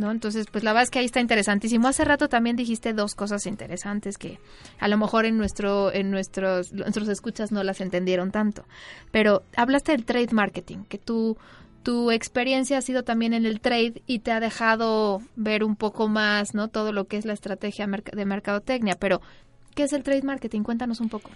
[0.00, 0.10] ¿no?
[0.10, 1.86] Entonces, pues la verdad es que ahí está interesantísimo.
[1.86, 4.40] Hace rato también dijiste dos cosas interesantes que
[4.78, 8.64] a lo mejor en nuestro en nuestros nuestros escuchas no las entendieron tanto.
[9.12, 11.36] Pero hablaste del trade marketing, que tú
[11.82, 16.08] tu experiencia ha sido también en el trade y te ha dejado ver un poco
[16.08, 16.68] más, ¿no?
[16.68, 19.20] Todo lo que es la estrategia de mercadotecnia, pero
[19.74, 20.62] ¿qué es el trade marketing?
[20.62, 21.30] Cuéntanos un poco.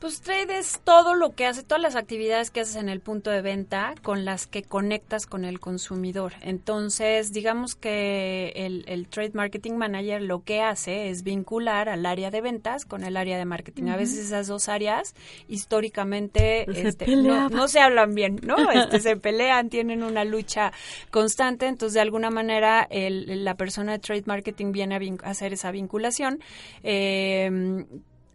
[0.00, 3.30] Pues trade es todo lo que hace, todas las actividades que haces en el punto
[3.30, 6.34] de venta con las que conectas con el consumidor.
[6.40, 12.30] Entonces, digamos que el, el Trade Marketing Manager lo que hace es vincular al área
[12.30, 13.88] de ventas con el área de marketing.
[13.88, 15.14] A veces esas dos áreas
[15.48, 18.56] históricamente Se este, no, se hablan bien, ¿no?
[18.70, 20.72] Este, se pelean, tienen una lucha
[21.10, 21.66] constante.
[21.66, 26.40] Entonces, de alguna manera, el- la persona de Trade Marketing viene a hacer esa vinculación.
[26.84, 27.84] Eh,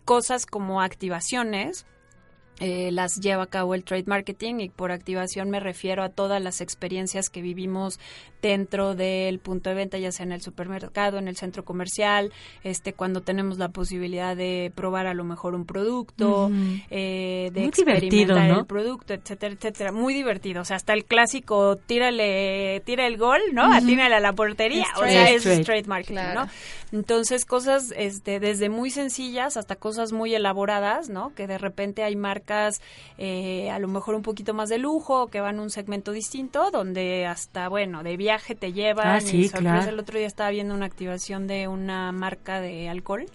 [0.05, 1.85] cosas como activaciones,
[2.59, 6.41] eh, las lleva a cabo el trade marketing y por activación me refiero a todas
[6.41, 7.99] las experiencias que vivimos
[8.43, 12.31] dentro del punto de venta, ya sea en el supermercado, en el centro comercial,
[12.63, 16.51] este cuando tenemos la posibilidad de probar a lo mejor un producto,
[16.89, 19.91] eh, de Muy experimentar el producto, etcétera, etcétera.
[19.91, 20.61] Muy divertido.
[20.61, 23.73] O sea, hasta el clásico tírale, tira el gol, ¿no?
[23.73, 24.83] Atínale a la portería.
[24.83, 25.35] Es o sea, trade.
[25.35, 26.41] es Es trade marketing, Claro.
[26.41, 26.49] ¿no?
[26.91, 31.33] Entonces, cosas este, desde muy sencillas hasta cosas muy elaboradas, ¿no?
[31.33, 32.42] Que de repente hay marcas
[33.17, 36.71] eh, a lo mejor un poquito más de lujo, que van a un segmento distinto,
[36.71, 39.08] donde hasta, bueno, de viaje te llevan.
[39.08, 39.89] Ah, y sí, sorpresa, claro.
[39.89, 43.25] El otro día estaba viendo una activación de una marca de alcohol,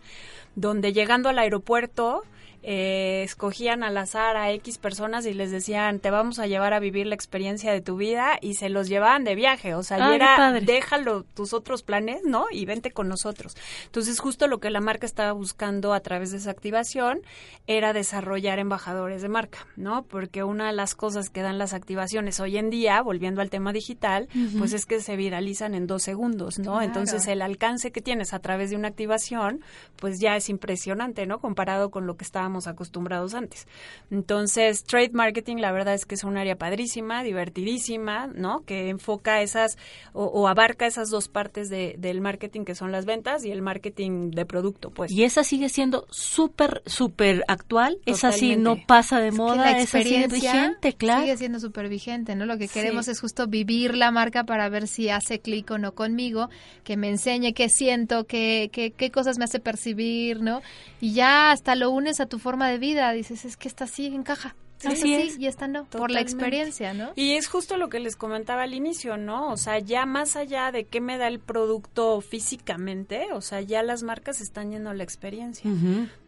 [0.55, 2.23] donde llegando al aeropuerto...
[2.63, 6.81] eh, escogían al azar a X personas y les decían, te vamos a llevar a
[6.81, 9.75] vivir la experiencia de tu vida y se los llevaban de viaje.
[9.75, 12.47] O sea, y era, déjalo tus otros planes, ¿no?
[12.51, 13.57] Y vente con nosotros.
[13.85, 17.21] Entonces, justo lo que la marca estaba buscando a través de esa activación
[17.67, 20.03] era desarrollar embajadores de marca, ¿no?
[20.03, 23.73] Porque una de las cosas que dan las activaciones hoy en día, volviendo al tema
[23.73, 26.73] digital, pues es que se viralizan en dos segundos, ¿no?
[26.73, 26.83] Claro.
[26.83, 29.61] Entonces, el alcance que tienes a través de una activación,
[29.97, 31.39] pues ya es impresionante, ¿no?
[31.39, 33.67] Comparado con lo que estábamos acostumbrados antes.
[34.11, 38.65] Entonces, trade marketing, la verdad es que es un área padrísima, divertidísima, ¿no?
[38.65, 39.77] Que enfoca esas
[40.13, 43.63] o, o abarca esas dos partes de- del marketing que son las ventas y el
[43.63, 45.11] marketing de producto, pues.
[45.13, 47.99] Y esa sigue siendo súper, súper actual.
[48.07, 49.57] Esa sí no pasa de Es que moda.
[49.57, 51.23] la esa sigue vigente, claro.
[51.23, 52.47] Sigue siendo súper vigente, ¿no?
[52.47, 53.13] Lo que queremos Sí.
[53.13, 56.49] es justo vivir la marca para ver si hace clic o no conmigo,
[56.85, 60.63] que me enseñe qué siento, qué, qué, qué cosas me hace percibir, ¿no?
[61.01, 64.07] Y ya hasta lo unes a tu forma de vida, dices, es que esta sí
[64.07, 64.55] encaja.
[64.85, 65.39] Así sí es.
[65.39, 67.11] y esta no, por la experiencia, ¿no?
[67.17, 69.51] Y es justo lo que les comentaba al inicio, ¿no?
[69.51, 73.83] O sea, ya más allá de qué me da el producto físicamente, o sea, ya
[73.83, 75.69] las marcas están yendo a la experiencia.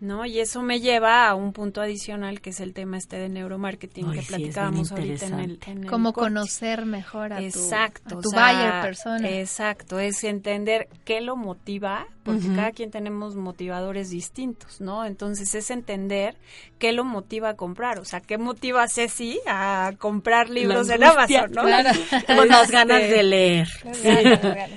[0.01, 0.27] ¿no?
[0.27, 4.07] Y eso me lleva a un punto adicional que es el tema este de neuromarketing
[4.09, 6.13] Ay, que sí, es bien platicábamos ahorita en el, en el corte.
[6.13, 9.29] conocer mejor a tu, Exacto, a o tu sea, buyer persona.
[9.29, 15.05] Exacto, es entender qué lo motiva, porque cada quien tenemos motivadores distintos, ¿no?
[15.05, 16.37] Entonces es entender
[16.79, 21.05] qué lo motiva a comprar, o sea, qué motiva a Ceci a comprar libros en
[21.05, 21.63] Amazon, ¿no?
[21.63, 21.91] claro.
[22.37, 23.69] Con las Este, ganas de leer.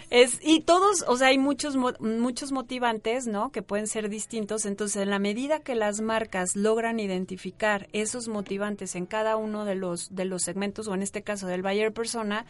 [0.10, 3.52] es, y todos, o sea, hay muchos, muchos motivantes, ¿no?
[3.52, 4.66] Que pueden ser distintos.
[4.66, 9.76] Entonces, en la medida que las marcas logran identificar esos motivantes en cada uno de
[9.76, 12.46] los, de los segmentos, o en este caso del buyer persona,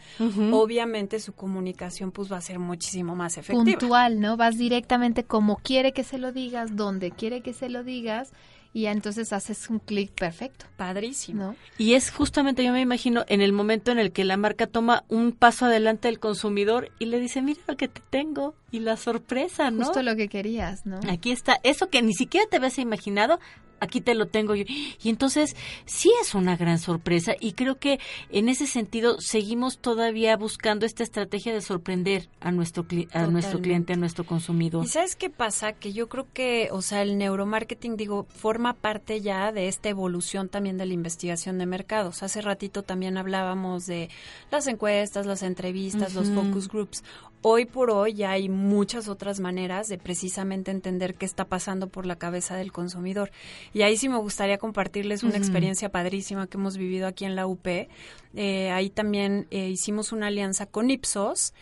[0.52, 3.64] obviamente su comunicación pues va a ser muchísimo más efectiva.
[3.78, 4.36] puntual, ¿no?
[4.36, 4.56] Vas
[4.94, 8.32] directamente como quiere que se lo digas, donde quiere que se lo digas,
[8.72, 11.44] y entonces haces un clic perfecto, Padrísimo.
[11.44, 11.56] ¿no?
[11.78, 15.04] Y es justamente, yo me imagino, en el momento en el que la marca toma
[15.08, 18.96] un paso adelante del consumidor y le dice, mira lo que te tengo, y la
[18.96, 19.84] sorpresa, ¿no?
[19.84, 20.98] Justo lo que querías, ¿no?
[21.08, 23.38] Aquí está, eso que ni siquiera te habías imaginado,
[23.84, 24.64] aquí te lo tengo yo.
[25.02, 25.54] Y entonces
[25.86, 31.02] sí es una gran sorpresa y creo que en ese sentido seguimos todavía buscando esta
[31.02, 34.84] estrategia de sorprender a nuestro cli- a nuestro cliente, a nuestro consumidor.
[34.84, 35.72] ¿Y sabes qué pasa?
[35.72, 40.48] Que yo creo que, o sea, el neuromarketing, digo, forma parte ya de esta evolución
[40.48, 42.22] también de la investigación de mercados.
[42.22, 44.08] Hace ratito también hablábamos de
[44.50, 47.04] las encuestas, las entrevistas, los focus groups.
[47.46, 52.06] Hoy por hoy ya hay muchas otras maneras de precisamente entender qué está pasando por
[52.06, 53.32] la cabeza del consumidor.
[53.74, 57.46] Y ahí sí me gustaría compartirles una experiencia padrísima que hemos vivido aquí en la
[57.46, 57.66] UP.
[57.66, 61.52] Eh, ahí también eh, hicimos una alianza con Ipsos.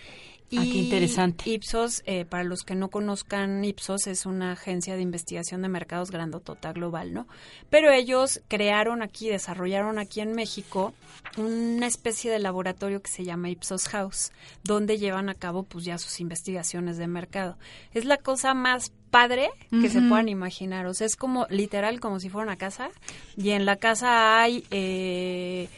[0.58, 1.48] Ah, qué interesante.
[1.48, 6.10] Ipsos, eh, para los que no conozcan, Ipsos es una agencia de investigación de mercados
[6.10, 7.26] grandotota global, ¿no?
[7.70, 10.92] Pero ellos crearon aquí, desarrollaron aquí en México
[11.36, 15.98] una especie de laboratorio que se llama Ipsos House, donde llevan a cabo pues ya
[15.98, 17.56] sus investigaciones de mercado.
[17.94, 22.18] Es la cosa más padre que se puedan imaginar, o sea, es como literal como
[22.18, 22.90] si fuera una casa
[23.36, 24.64] y en la casa hay...
[24.70, 25.68] Eh,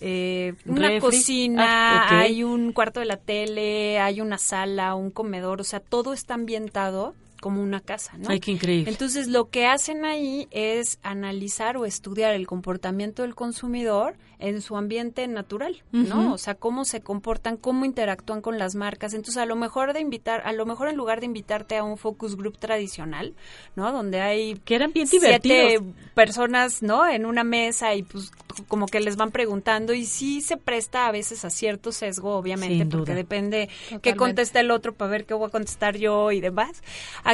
[0.00, 1.00] eh, una Refri.
[1.00, 1.64] cocina,
[2.08, 6.12] Ah, hay un cuarto de la tele, hay una sala, un comedor, o sea, todo
[6.12, 7.14] está ambientado
[7.46, 8.28] como una casa, ¿no?
[8.28, 8.90] Ay, qué increíble.
[8.90, 14.76] Entonces, lo que hacen ahí es analizar o estudiar el comportamiento del consumidor en su
[14.76, 16.34] ambiente natural, ¿no?
[16.34, 19.14] O sea, cómo se comportan, cómo interactúan con las marcas.
[19.14, 21.96] Entonces, a lo mejor de invitar, a lo mejor en lugar de invitarte a un
[21.96, 23.34] focus group tradicional,
[23.76, 23.92] ¿no?
[23.92, 25.94] Donde hay que eran bien siete divertidos.
[26.14, 27.06] personas, ¿no?
[27.08, 28.32] En una mesa y pues
[28.68, 32.78] como que les van preguntando y sí se presta a veces a cierto sesgo, obviamente,
[32.78, 33.14] Sin porque duda.
[33.14, 33.68] depende
[34.02, 36.82] qué contesta el otro para ver qué voy a contestar yo y demás.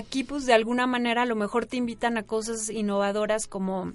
[0.03, 3.93] Aquí pues de alguna manera a lo mejor te invitan a cosas innovadoras como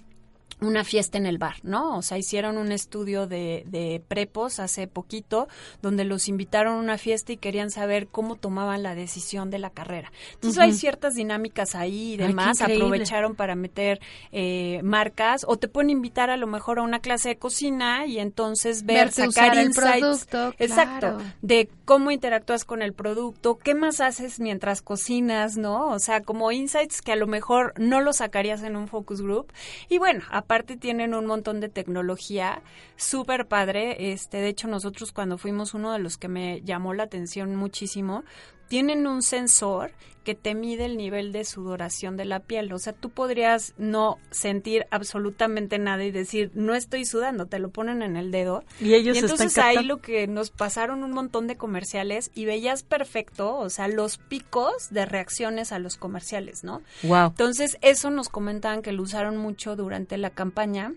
[0.59, 1.97] una fiesta en el bar, ¿no?
[1.97, 5.47] O sea, hicieron un estudio de, de, prepos hace poquito
[5.81, 9.69] donde los invitaron a una fiesta y querían saber cómo tomaban la decisión de la
[9.69, 10.11] carrera.
[10.33, 12.61] Entonces hay ciertas dinámicas ahí y demás.
[12.61, 13.99] Aprovecharon para meter
[14.31, 18.19] eh, marcas o te pueden invitar a lo mejor a una clase de cocina y
[18.19, 20.27] entonces ver, sacar insights.
[20.57, 21.19] exacto.
[21.41, 25.89] De cómo interactúas con el producto, qué más haces mientras cocinas, ¿no?
[25.89, 29.51] O sea, como insights que a lo mejor no lo sacarías en un focus group.
[29.87, 32.61] Y bueno, aparte tienen un montón de tecnología
[32.95, 34.13] súper padre.
[34.13, 38.23] Este, de hecho, nosotros cuando fuimos uno de los que me llamó la atención muchísimo,
[38.67, 39.91] tienen un sensor
[40.27, 42.73] que te mide el nivel de sudoración de la piel.
[42.73, 47.69] O sea, tú podrías no sentir absolutamente nada y decir, no estoy sudando, te lo
[47.69, 48.65] ponen en el dedo.
[48.81, 52.83] Y ellos y entonces ahí lo que nos pasaron un montón de comerciales y veías
[52.83, 56.81] perfecto, o sea, los picos de reacciones a los comerciales, ¿no?
[57.03, 57.27] Wow.
[57.27, 60.93] Entonces, eso nos comentaban que lo usaron mucho durante la campaña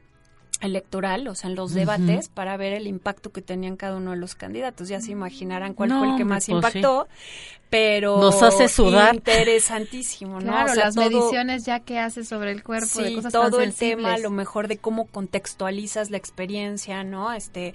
[0.61, 4.17] electoral, o sea, en los debates, para ver el impacto que tenían cada uno de
[4.17, 4.89] los candidatos.
[4.89, 7.09] Ya se imaginarán cuál fue el que más pues impactó,
[7.71, 9.15] pero nos hace sudar.
[9.15, 10.53] Interesantísimo, ¿no?
[10.53, 14.31] Claro, las mediciones ya que hace sobre el cuerpo, de cosas todo el tema, lo
[14.31, 17.33] mejor de cómo contextualizas la experiencia, ¿no?
[17.33, 17.75] Este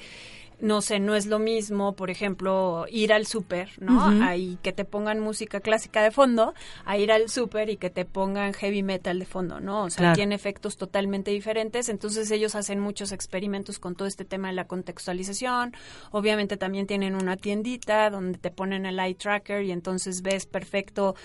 [0.59, 4.23] no sé, no es lo mismo, por ejemplo, ir al súper, ¿no?
[4.23, 6.53] Ahí que te pongan música clásica de fondo,
[6.85, 9.83] a ir al súper y que te pongan heavy metal de fondo, ¿no?
[9.83, 11.89] O sea, tiene efectos totalmente diferentes.
[11.89, 15.73] Entonces ellos hacen muchos experimentos con todo este tema de la contextualización.
[16.11, 21.15] Obviamente también tienen una tiendita donde te ponen el eye tracker y entonces ves perfecto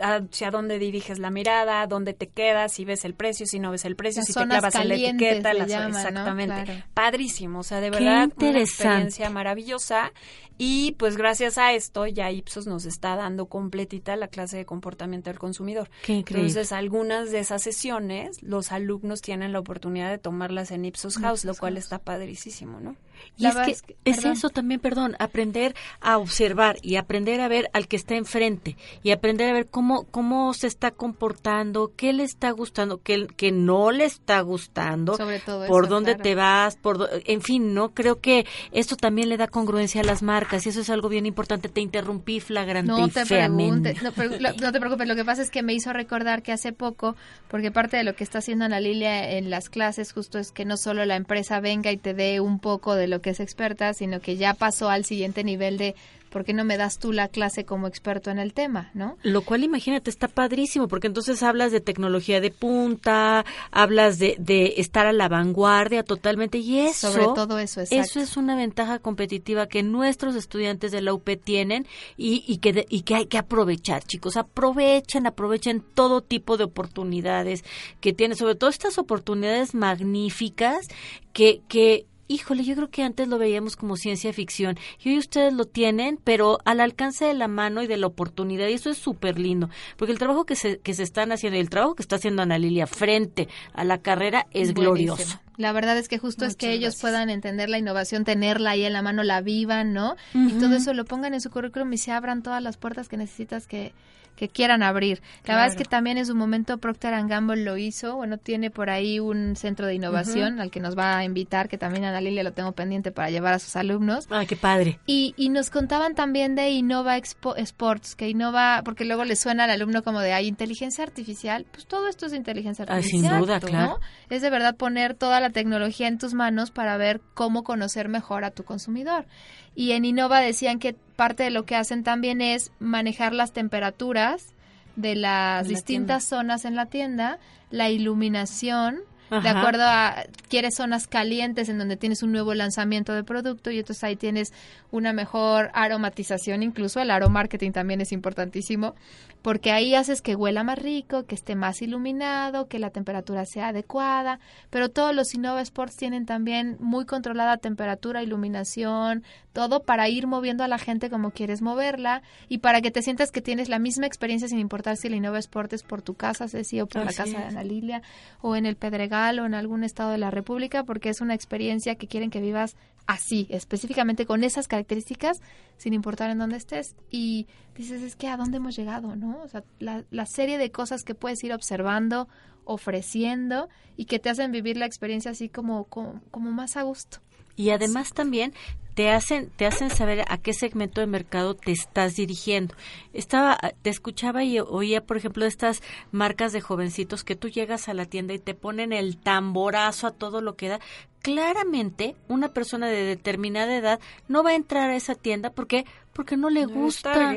[0.00, 3.84] hacia dónde diriges la mirada, dónde te quedas, si ves el precio, si no ves
[3.84, 6.84] el precio, si te clavas en la etiqueta, exactamente.
[6.94, 10.12] Padrísimo, o sea, de verdad una experiencia maravillosa
[10.58, 15.30] y pues gracias a esto ya Ipsos nos está dando completita la clase de comportamiento
[15.30, 15.90] del consumidor.
[16.02, 21.18] Qué Entonces, algunas de esas sesiones los alumnos tienen la oportunidad de tomarlas en Ipsos
[21.18, 22.96] House, lo cual está padricísimo, ¿no?
[23.36, 27.86] Y es que es eso también, perdón, aprender a observar y aprender a ver al
[27.86, 32.50] que está enfrente y aprender a ver cómo cómo se está comportando, qué le está
[32.50, 37.42] gustando, qué, que no le está gustando, Sobre todo por dónde te vas, por en
[37.42, 40.90] fin, no creo que esto también le da congruencia a las marcas y eso es
[40.90, 41.68] algo bien importante.
[41.68, 43.94] Te interrumpí flagrante no y te feamente.
[43.94, 47.16] No, no, te preocupes, lo que pasa es que me hizo recordar que hace poco,
[47.48, 50.64] porque parte de lo que está haciendo Ana Lilia en las clases justo es que
[50.64, 53.94] no solo la empresa venga y te dé un poco de lo que es experta,
[53.94, 55.94] sino que ya pasó al siguiente nivel de
[56.32, 59.18] ¿por qué no me das tú la clase como experto en el tema, no?
[59.22, 64.74] Lo cual, imagínate, está padrísimo, porque entonces hablas de tecnología de punta, hablas de, de
[64.78, 67.12] estar a la vanguardia totalmente, y eso...
[67.12, 68.02] Sobre todo eso, exacto.
[68.02, 72.86] Eso es una ventaja competitiva que nuestros estudiantes de la UP tienen y, y, que,
[72.88, 74.36] y que hay que aprovechar, chicos.
[74.36, 77.64] Aprovechen, aprovechen todo tipo de oportunidades
[78.00, 80.88] que tienen, sobre todo estas oportunidades magníficas
[81.32, 85.52] que, que híjole, yo creo que antes lo veíamos como ciencia ficción y hoy ustedes
[85.52, 88.98] lo tienen, pero al alcance de la mano y de la oportunidad y eso es
[88.98, 92.02] súper lindo, porque el trabajo que se, que se están haciendo y el trabajo que
[92.02, 95.40] está haciendo Ana Lilia frente a la carrera es glorioso.
[95.58, 98.94] La verdad es que justo es que ellos puedan entender la innovación, tenerla ahí en
[98.94, 100.16] la mano, la vivan, ¿no?
[100.34, 103.18] Y todo eso lo pongan en su currículum y se abran todas las puertas que
[103.18, 103.92] necesitas que,
[104.36, 105.22] que quieran abrir.
[105.44, 108.90] La verdad es que también en su momento Procter Gamble lo hizo, bueno, tiene por
[108.90, 112.42] ahí un centro de innovación al que nos va a invitar, que también Ana Lilia
[112.42, 114.26] lo tengo pendiente para llevar a sus alumnos.
[114.30, 114.98] Ay, qué padre.
[115.06, 119.64] Y, y nos contaban también de Innova Expo Sports, que innova, porque luego le suena
[119.64, 123.30] al alumno como de, hay inteligencia artificial, pues todo esto es inteligencia artificial.
[123.30, 124.00] sin duda, claro.
[124.30, 128.44] Es de verdad poner toda la tecnología en tus manos para ver cómo conocer mejor
[128.44, 129.26] a tu consumidor.
[129.74, 134.54] Y en Innova decían que parte de lo que hacen también es manejar las temperaturas
[134.96, 137.38] de las distintas zonas en la tienda,
[137.70, 143.24] la iluminación, de acuerdo a quieres zonas calientes en donde tienes un nuevo lanzamiento de
[143.24, 144.52] producto y entonces ahí tienes
[144.90, 148.94] una mejor aromatización, incluso el aromarketing también es importantísimo,
[149.42, 153.68] porque ahí haces que huela más rico, que esté más iluminado, que la temperatura sea
[153.68, 154.38] adecuada,
[154.70, 160.64] pero todos los Innova Sports tienen también muy controlada temperatura, iluminación, todo para ir moviendo
[160.64, 164.06] a la gente como quieres moverla y para que te sientas que tienes la misma
[164.06, 167.12] experiencia sin importar si el Innova Sport es por tu casa, Ceci, o por la
[167.12, 168.02] casa de Ana Lilia,
[168.40, 171.96] o en el Pedregal o en algún estado de la República, porque es una experiencia
[171.96, 172.76] que quieren que vivas
[173.06, 175.40] así, específicamente con esas características,
[175.76, 176.94] sin importar en dónde estés.
[177.10, 179.40] Y dices, es que a dónde hemos llegado, ¿no?
[179.42, 182.28] O sea, la, la serie de cosas que puedes ir observando,
[182.64, 187.18] ofreciendo y que te hacen vivir la experiencia así como, como, como más a gusto.
[187.56, 188.54] Y además también
[188.94, 192.74] te hacen te hacen saber a qué segmento de mercado te estás dirigiendo.
[193.12, 197.94] Estaba te escuchaba y oía, por ejemplo, estas marcas de jovencitos que tú llegas a
[197.94, 200.80] la tienda y te ponen el tamborazo a todo lo que da,
[201.22, 206.36] claramente una persona de determinada edad no va a entrar a esa tienda porque porque
[206.36, 207.34] no le gusta.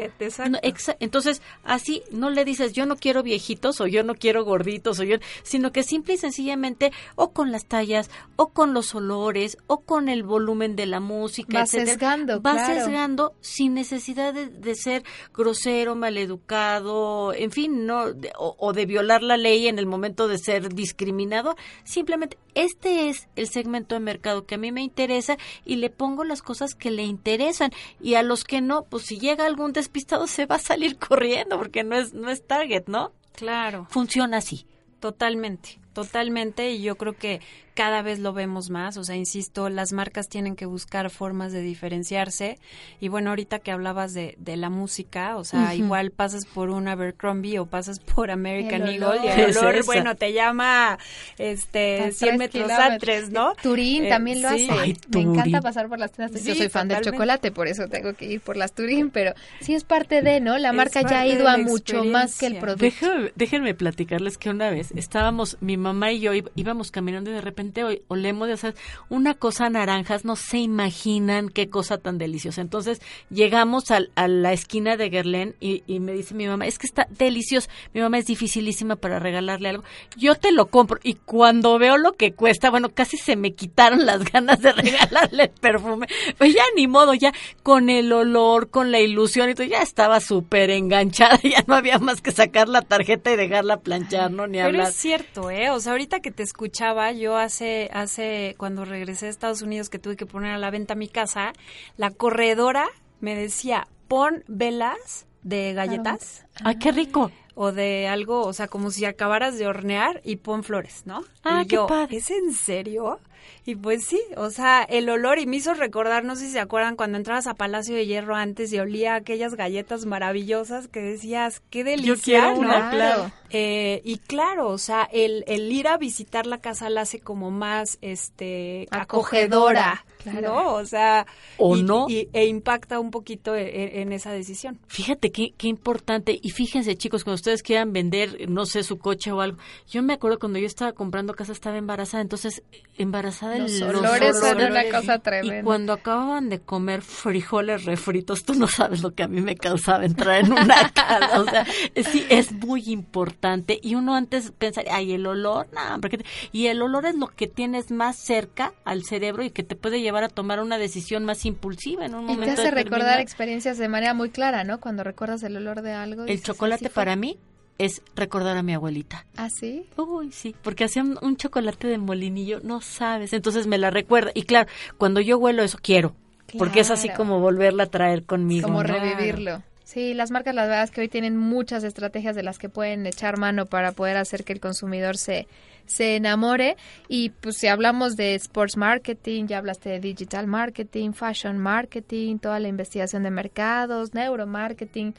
[0.99, 5.03] entonces, así no le dices yo no quiero viejitos o yo no quiero gorditos o
[5.03, 9.81] yo, sino que simple y sencillamente o con las tallas o con los olores o
[9.81, 15.95] con el volumen de la música, va sesgando, va sesgando sin necesidad de, ser grosero,
[15.95, 18.07] maleducado, en fin, no
[18.37, 21.55] o, o de violar la ley en el momento de ser discriminado.
[21.85, 26.23] Simplemente este es el segmento de mercado que a mí me interesa y le pongo
[26.23, 27.71] las cosas que le interesan
[28.01, 31.57] y a los que no, pues si llega algún despistado se va a salir corriendo
[31.57, 33.11] porque no es no es target, ¿no?
[33.33, 33.87] Claro.
[33.89, 34.65] Funciona así.
[34.99, 37.41] Totalmente, totalmente y yo creo que
[37.75, 41.61] cada vez lo vemos más, o sea, insisto, las marcas tienen que buscar formas de
[41.61, 42.57] diferenciarse.
[43.01, 46.87] Y bueno, ahorita que hablabas de, de la música, o sea, igual pasas por un
[46.87, 50.97] Abercrombie o pasas por American Eagle y el olor, bueno, te llama
[51.37, 53.53] este 100 metros antes, ¿no?
[53.61, 54.95] Turín eh, también lo hace.
[55.09, 58.25] Me encanta pasar por las tiendas, yo soy fan del chocolate, por eso tengo que
[58.25, 60.57] ir por las Turín, pero sí es parte de, ¿no?
[60.57, 63.05] La marca ya ha ido a mucho más que el producto.
[63.35, 67.64] déjenme platicarles que una vez estábamos, mi mamá y yo íbamos caminando y de repente
[68.07, 68.75] olemos de hacer
[69.09, 72.61] una cosa naranjas, no se imaginan qué cosa tan deliciosa.
[72.61, 77.07] Entonces llegamos a, la esquina de Guerlain y, me dice mi mamá, es que está
[77.09, 77.69] delicioso.
[77.93, 79.83] Mi mamá es dificilísima para regalarle algo.
[80.17, 84.05] Yo te lo compro y cuando veo lo que cuesta, bueno, casi se me quitaron
[84.05, 86.07] las ganas de regalarle el perfume.
[86.37, 90.19] Pues ya ni modo, ya con el olor, con la ilusión y todo, ya estaba
[90.19, 94.47] súper enganchada, ya no había más que sacar la tarjeta y dejarla planchar, ¿no?
[94.47, 95.69] Ni Pero es cierto, ¿eh?
[95.69, 99.99] O sea, ahorita que te escuchaba, yo hace hace, cuando regresé a Estados Unidos que
[99.99, 101.53] tuve que poner a la venta mi casa,
[101.97, 102.87] la corredora
[103.19, 106.45] me decía, pon velas de galletas.
[106.63, 107.31] ¡Ay, qué rico!
[107.53, 111.23] O de algo, o sea, como si acabaras de hornear y pon flores, ¿no?
[111.43, 112.17] ¡Ah, qué padre!
[112.17, 113.19] ¿Es en serio?
[113.67, 116.59] Y pues sí, o sea, el olor y me hizo recordar, no sé si se
[116.59, 121.63] acuerdan, cuando entrabas a Palacio de Hierro antes y olía aquellas galletas maravillosas que decías,
[121.71, 123.31] qué delicia, Yo claro.
[123.49, 127.51] Eh, y claro, o sea, el, el ir a visitar la casa la hace como
[127.51, 130.05] más este acogedora,
[130.41, 130.73] ¿no?
[130.73, 131.25] O sea,
[131.57, 132.07] o no.
[132.09, 134.79] e impacta un poquito e, e, en, esa decisión.
[134.87, 136.37] Fíjate qué, qué importante.
[136.41, 139.57] Y fíjense, chicos, cuando ustedes quieran vender, no sé, su coche o algo.
[139.89, 142.61] Yo me acuerdo cuando yo estaba comprando casa, estaba embarazada, entonces
[142.97, 145.59] embarazada los, los olores, son una cosa tremenda.
[145.59, 149.55] Y cuando acababan de comer frijoles refritos, tú no sabes lo que a mí me
[149.55, 151.41] causaba entrar en una casa.
[151.41, 151.65] O sea,
[152.11, 153.79] sí, es muy importante.
[153.81, 157.47] Y uno antes pensaría, ay, el olor, no, porque y el olor es lo que
[157.47, 161.45] tienes más cerca al cerebro y que te puede llevar a tomar una decisión más
[161.45, 162.53] impulsiva en un momento.
[162.53, 164.79] Y te hace recordar experiencias de manera muy clara, ¿no?
[164.79, 166.25] Cuando recuerdas el olor de algo.
[166.25, 167.37] El chocolate para mí
[167.77, 169.25] es recordar a mi abuelita.
[169.35, 169.87] ¿Ah, sí?
[169.97, 174.31] Uy, sí, porque hacía un, chocolate de molinillo, no sabes, entonces me la recuerda.
[174.33, 176.15] Y claro, cuando yo huelo eso, quiero,
[176.57, 178.67] porque es así como volverla a traer conmigo.
[178.67, 179.61] Como revivirlo.
[179.83, 183.05] Sí, las marcas, las verdad es que hoy tienen muchas estrategias de las que pueden
[183.05, 185.47] echar mano para poder hacer que el consumidor se,
[185.85, 186.75] se enamore.
[187.07, 192.59] Y pues si hablamos de sports marketing, ya hablaste de digital marketing, fashion marketing, toda
[192.59, 195.13] la investigación de mercados, neuromarketing.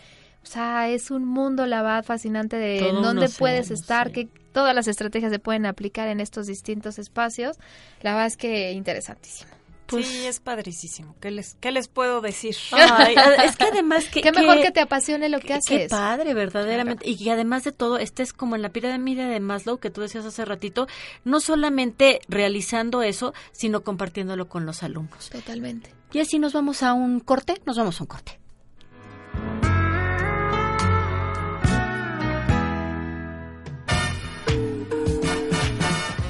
[0.47, 4.87] O sea, es un mundo, la verdad, fascinante de dónde puedes estar, que todas las
[4.87, 7.57] estrategias se pueden aplicar en estos distintos espacios.
[8.01, 9.51] La verdad es que interesantísimo.
[9.87, 11.17] Pues, sí, es padricísimo.
[11.21, 12.55] ¿Qué les, qué les puedo decir?
[13.45, 14.23] es que además que...
[14.23, 15.69] Qué mejor que, te apasione lo que haces.
[15.69, 17.11] Qué padre, verdaderamente.
[17.11, 20.25] Y que además de todo, estés como en la pirámide de Maslow que tú decías
[20.25, 20.87] hace ratito,
[21.25, 25.29] no solamente realizando eso, sino compartiéndolo con los alumnos.
[25.29, 25.93] Totalmente.
[26.13, 28.39] Y así nos vamos a un corte, nos vamos a un corte.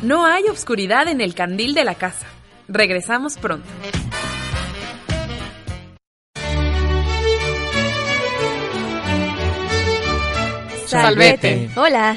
[0.06, 2.28] No hay obscuridad en el candil de la casa.
[2.68, 3.66] Regresamos pronto.
[10.86, 11.70] Salvete.
[11.74, 12.16] Hola.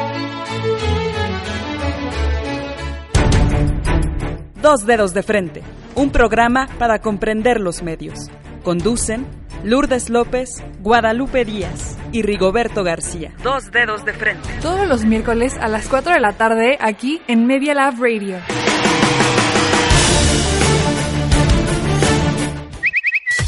[4.61, 5.63] Dos Dedos de Frente,
[5.95, 8.29] un programa para comprender los medios.
[8.63, 9.25] Conducen
[9.63, 13.33] Lourdes López, Guadalupe Díaz y Rigoberto García.
[13.43, 14.47] Dos dedos de frente.
[14.61, 18.37] Todos los miércoles a las 4 de la tarde aquí en Media Lab Radio.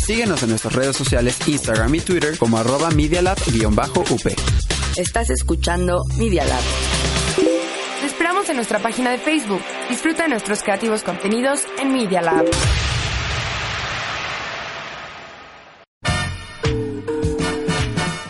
[0.06, 4.34] Síguenos en nuestras redes sociales Instagram y Twitter como arroba medialab-up.
[4.98, 6.62] Estás escuchando Media Lab.
[8.50, 9.62] En nuestra página de Facebook.
[9.90, 12.46] Disfruta de nuestros creativos contenidos en Media Lab.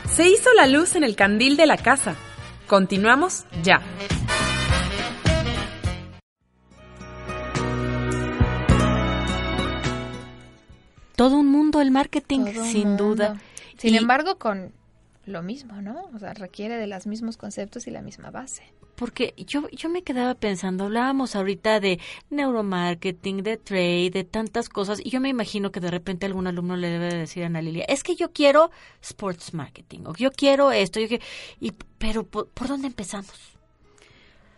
[0.09, 2.15] Se hizo la luz en el candil de la casa.
[2.67, 3.81] Continuamos ya.
[11.15, 13.39] Todo un mundo el marketing, Todo sin duda.
[13.77, 14.71] Sin Y- embargo, con
[15.25, 16.09] lo mismo, ¿no?
[16.13, 18.63] O sea, requiere de los mismos conceptos y la misma base.
[18.95, 21.99] Porque yo, yo me quedaba pensando, hablábamos ahorita de
[22.29, 26.75] neuromarketing, de trade, de tantas cosas, y yo me imagino que de repente algún alumno
[26.75, 28.69] le debe decir a Ana Lilia, es que yo quiero
[29.01, 31.23] sports marketing, o yo quiero esto, yo quiero...
[31.59, 33.52] Y, pero, ¿por, por dónde empezamos?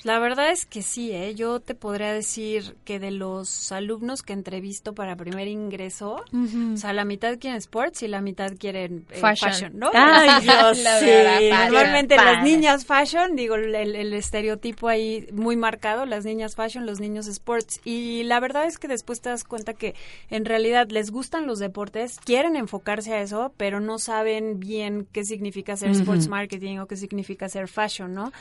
[0.05, 1.33] La verdad es que sí, ¿eh?
[1.33, 6.93] yo te podría decir que de los alumnos que entrevisto para primer ingreso, o sea,
[6.93, 9.51] la mitad quieren sports y la mitad quieren eh, Fashion.
[9.51, 9.79] fashion.
[9.79, 9.89] ¿no?
[9.95, 11.05] Ay, Dios, La sí.
[11.07, 11.39] verdad.
[11.71, 12.33] Normalmente Padre.
[12.33, 17.25] las niñas fashion, digo, el, el estereotipo ahí muy marcado, las niñas fashion, los niños
[17.25, 17.81] sports.
[17.83, 19.95] Y la verdad es que después te das cuenta que
[20.29, 25.25] en realidad les gustan los deportes, quieren enfocarse a eso, pero no saben bien qué
[25.25, 26.01] significa hacer Ujú.
[26.01, 28.31] sports marketing o qué significa hacer fashion, ¿no?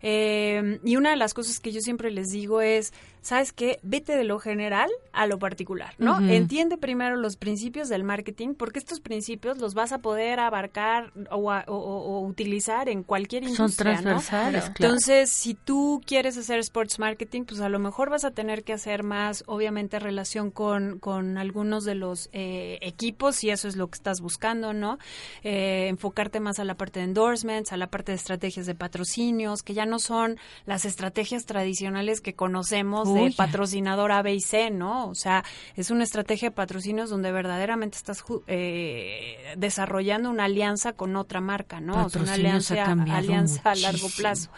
[0.00, 2.92] Eh, y una de las cosas que yo siempre les digo es,
[3.22, 3.78] ¿sabes qué?
[3.82, 6.20] Vete de lo general a lo particular, ¿no?
[6.28, 11.50] Entiende primero los principios del marketing, porque estos principios los vas a poder abarcar o,
[11.50, 14.02] a- o- o- o utilizar en cualquier Son industria, ¿no?
[14.02, 14.94] transversales, claro.
[14.94, 18.72] Entonces, si tú quieres hacer sports marketing, pues a lo mejor vas a tener que
[18.72, 23.88] hacer más, obviamente, relación con, con algunos de los eh, equipos, si eso es lo
[23.88, 24.98] que estás buscando, ¿no?
[25.42, 29.62] Eh, enfocarte más a la parte de endorsements, a la parte de estrategias de patrocinios,
[29.62, 34.40] que ya no son las estrategias tradicionales que conocemos de Uy, patrocinador A, B y
[34.40, 35.08] C, ¿no?
[35.08, 35.44] O sea,
[35.76, 41.80] es una estrategia de patrocinios donde verdaderamente estás eh, desarrollando una alianza con otra marca,
[41.80, 42.06] ¿no?
[42.06, 44.50] O sea, una alianza, a largo plazo.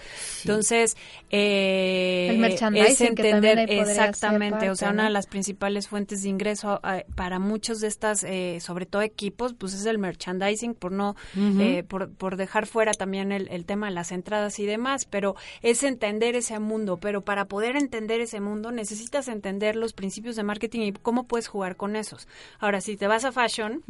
[0.42, 0.96] Entonces,
[1.30, 6.80] eh, El merchandising, es entender exactamente, o sea, una de las principales fuentes de ingreso
[6.84, 11.16] eh, para muchos de estas, eh, sobre todo equipos, pues es el merchandising, por no,
[11.36, 15.34] eh, por, por dejar fuera también el, el tema de las entradas y demás, pero
[15.62, 20.42] es entender ese mundo, pero para poder entender ese mundo necesitas entender los principios de
[20.42, 22.28] marketing y cómo puedes jugar con esos.
[22.58, 23.82] Ahora, si te vas a fashion,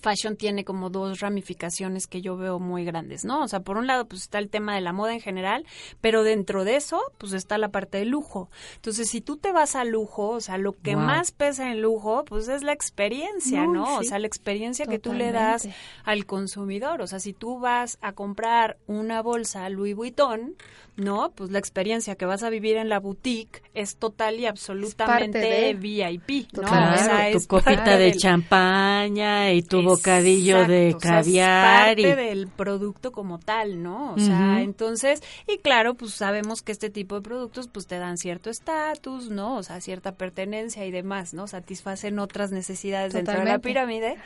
[0.00, 3.42] fashion tiene como dos ramificaciones que yo veo muy grandes, ¿no?
[3.42, 5.64] O sea, por un lado, pues está el tema de la moda en general,
[6.00, 8.50] pero dentro de eso, pues está la parte de lujo.
[8.76, 11.04] Entonces, si tú te vas a lujo, o sea, lo que Wow.
[11.04, 13.98] más pesa en lujo, pues es la experiencia, ¿no?
[13.98, 15.68] O sea, la experiencia que tú le das
[16.04, 17.02] al consumidor.
[17.02, 20.54] O sea, si tú vas a comprar una bolsa Louis Vuitton,
[20.96, 21.30] ¿no?
[21.30, 25.74] Pues la experiencia que vas a vivir en la boutique es total y absolutamente de-
[25.74, 26.62] VIP, ¿no?
[26.62, 31.00] Claro, o sea, tu es copita parte de del- champaña y tu bocadillo de o
[31.00, 31.98] sea, es caviar.
[31.98, 34.14] y- parte del producto como tal, ¿no?
[34.14, 38.16] O sea, entonces, y claro, pues sabemos que este tipo de productos pues te dan
[38.18, 39.56] cierto estatus, ¿no?
[39.56, 41.46] O sea, cierta pertenencia y demás, ¿no?
[41.48, 44.16] Satisfacen otras necesidades dentro de la pirámide,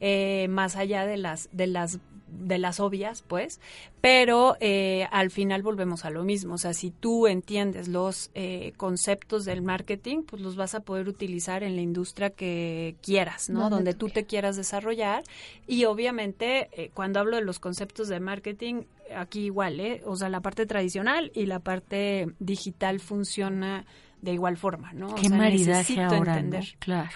[0.00, 1.98] eh, más allá de las, de las
[2.30, 3.60] de las obvias, pues,
[4.00, 6.54] pero eh, al final volvemos a lo mismo.
[6.54, 11.08] O sea, si tú entiendes los eh, conceptos del marketing, pues los vas a poder
[11.08, 13.60] utilizar en la industria que quieras, ¿no?
[13.60, 15.22] Donde Donde tú tú te quieras desarrollar.
[15.66, 18.82] Y obviamente, eh, cuando hablo de los conceptos de marketing,
[19.14, 20.02] aquí igual, ¿eh?
[20.06, 23.84] O sea, la parte tradicional y la parte digital funciona
[24.22, 25.08] de igual forma, ¿no?
[25.08, 26.38] O Qué sea, maridaje necesito ahora, ¿no?
[26.38, 26.64] entender.
[26.78, 27.10] Claro.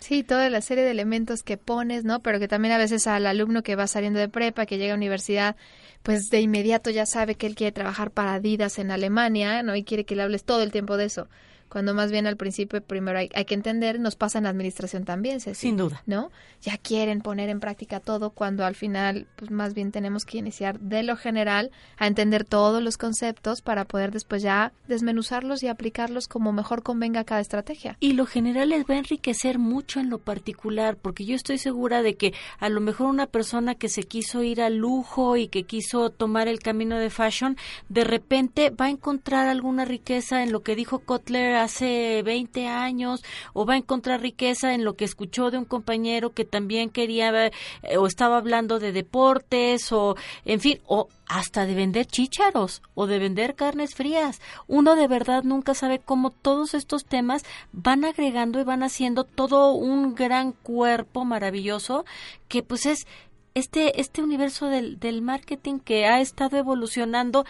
[0.00, 2.20] Sí, toda la serie de elementos que pones, ¿no?
[2.22, 4.96] Pero que también a veces al alumno que va saliendo de prepa, que llega a
[4.96, 5.56] universidad,
[6.02, 9.74] pues de inmediato ya sabe que él quiere trabajar para Adidas en Alemania, ¿no?
[9.74, 11.28] Y quiere que le hables todo el tiempo de eso.
[11.68, 15.04] Cuando más bien al principio primero hay, hay que entender, nos pasa en la administración
[15.04, 16.02] también, Ceci, Sin duda.
[16.06, 16.30] ¿no?
[16.62, 20.80] Ya quieren poner en práctica todo cuando al final, pues más bien tenemos que iniciar
[20.80, 26.28] de lo general a entender todos los conceptos para poder después ya desmenuzarlos y aplicarlos
[26.28, 27.96] como mejor convenga a cada estrategia.
[28.00, 32.02] Y lo general les va a enriquecer mucho en lo particular, porque yo estoy segura
[32.02, 35.64] de que a lo mejor una persona que se quiso ir al lujo y que
[35.64, 37.56] quiso tomar el camino de fashion,
[37.88, 43.22] de repente va a encontrar alguna riqueza en lo que dijo Kotler hace 20 años
[43.52, 47.46] o va a encontrar riqueza en lo que escuchó de un compañero que también quería
[47.46, 47.52] eh,
[47.98, 53.18] o estaba hablando de deportes o en fin o hasta de vender chícharos o de
[53.18, 54.40] vender carnes frías.
[54.66, 59.72] Uno de verdad nunca sabe cómo todos estos temas van agregando y van haciendo todo
[59.72, 62.04] un gran cuerpo maravilloso
[62.48, 63.06] que pues es
[63.54, 67.44] este, este universo del, del marketing que ha estado evolucionando,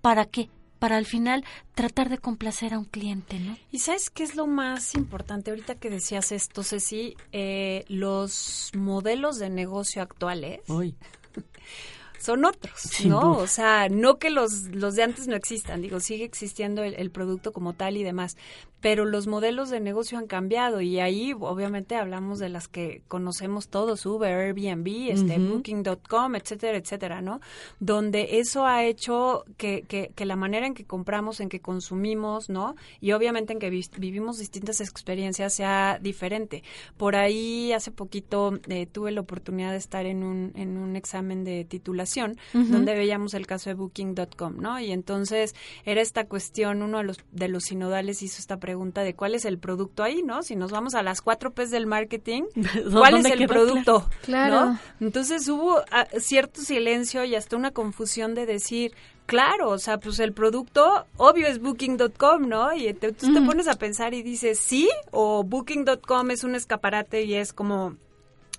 [0.00, 0.50] ¿para qué?
[0.78, 3.56] Para al final tratar de complacer a un cliente, ¿no?
[3.70, 5.50] ¿Y sabes qué es lo más importante?
[5.50, 10.60] Ahorita que decías esto, Ceci, eh, los modelos de negocio actuales
[12.18, 13.32] son otros, ¿no?
[13.38, 17.10] O sea, no que los, los de antes no existan, digo, sigue existiendo el, el,
[17.10, 18.36] producto como tal y demás,
[18.80, 23.68] pero los modelos de negocio han cambiado y ahí obviamente hablamos de las que conocemos
[23.68, 27.40] todos, Uber, Airbnb, este, Booking.com, etcétera, etcétera, ¿no?
[27.80, 32.48] Donde eso ha hecho que, que, que, la manera en que compramos, en que consumimos,
[32.48, 32.76] ¿no?
[33.00, 36.62] Y obviamente en que vi vivimos distintas experiencias sea diferente.
[36.96, 41.42] Por ahí hace poquito eh, tuve la oportunidad de estar en un, en un examen
[41.42, 42.66] de titulación uh -huh.
[42.66, 44.78] donde veíamos el caso de Booking.com, ¿no?
[44.78, 45.54] Y entonces
[45.84, 49.44] era esta cuestión, uno de los, de los sinodales hizo esta pregunta de cuál es
[49.44, 50.42] el producto ahí, ¿no?
[50.42, 52.42] Si nos vamos a las cuatro P's del marketing,
[52.92, 54.08] ¿cuál es el producto?
[54.22, 54.66] Claro.
[54.66, 54.78] ¿no?
[55.00, 58.92] Entonces hubo a, cierto silencio y hasta una confusión de decir,
[59.26, 62.74] claro, o sea, pues el producto obvio es booking.com, ¿no?
[62.74, 64.88] Y te, tú te pones a pensar y dices, ¿sí?
[65.10, 67.96] O booking.com es un escaparate y es como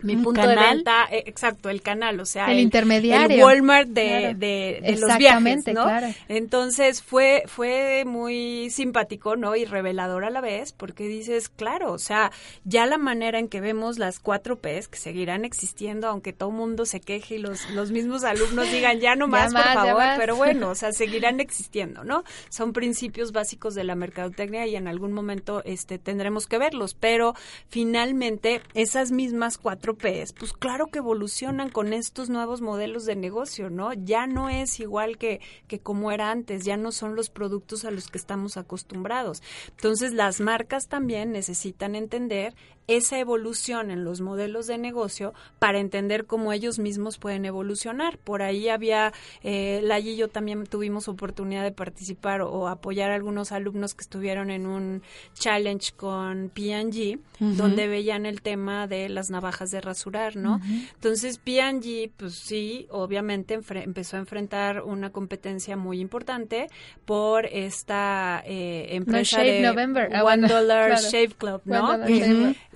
[0.02, 0.58] mi un punto canal.
[0.58, 4.38] de venta, eh, exacto, el canal, o sea, el, intermediario, el Walmart de, claro.
[4.38, 5.84] de, de los viajes, ¿no?
[5.84, 6.08] Claro.
[6.28, 9.56] Entonces fue fue muy simpático, ¿no?
[9.56, 12.32] Y revelador a la vez, porque dices, claro, o sea,
[12.64, 16.86] ya la manera en que vemos las cuatro P's que seguirán existiendo, aunque todo mundo
[16.86, 20.70] se queje y los los mismos alumnos digan ya no más, por favor, pero bueno,
[20.70, 22.24] o sea, seguirán existiendo, ¿no?
[22.50, 27.36] Son principios básicos de la mercadotecnia y en algún momento este tendremos que verlos, pero
[27.70, 29.89] finalmente esas mismas cuatro
[30.34, 33.94] Pues claro que evolucionan con estos nuevos modelos de negocio, ¿no?
[33.94, 37.92] Ya no es igual que, que como era antes, ya no son los productos a
[37.92, 39.42] los que estamos acostumbrados.
[39.70, 42.56] Entonces, las marcas también necesitan entender
[42.90, 48.18] esa evolución en los modelos de negocio para entender cómo ellos mismos pueden evolucionar.
[48.18, 49.14] Por ahí había,
[49.44, 54.02] eh, y yo también tuvimos oportunidad de participar o, o, apoyar a algunos alumnos que
[54.02, 57.56] estuvieron en un challenge con P&G, uh -huh.
[57.56, 60.56] donde veían el tema de las navajas de rasurar, ¿no?
[60.56, 60.90] Uh -huh.
[60.96, 66.68] Entonces, P&G, pues sí, obviamente empezó a enfrentar una competencia muy importante
[67.06, 70.10] por esta eh, empresa no, de November.
[70.24, 71.00] One Dollar.
[71.00, 72.00] Shave Club, ¿no?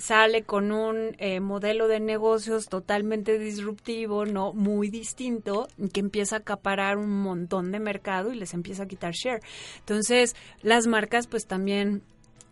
[0.03, 6.39] Sale con un eh, modelo de negocios totalmente disruptivo, no muy distinto, que empieza a
[6.39, 9.39] acaparar un montón de mercado y les empieza a quitar share.
[9.79, 12.03] Entonces, las marcas pues también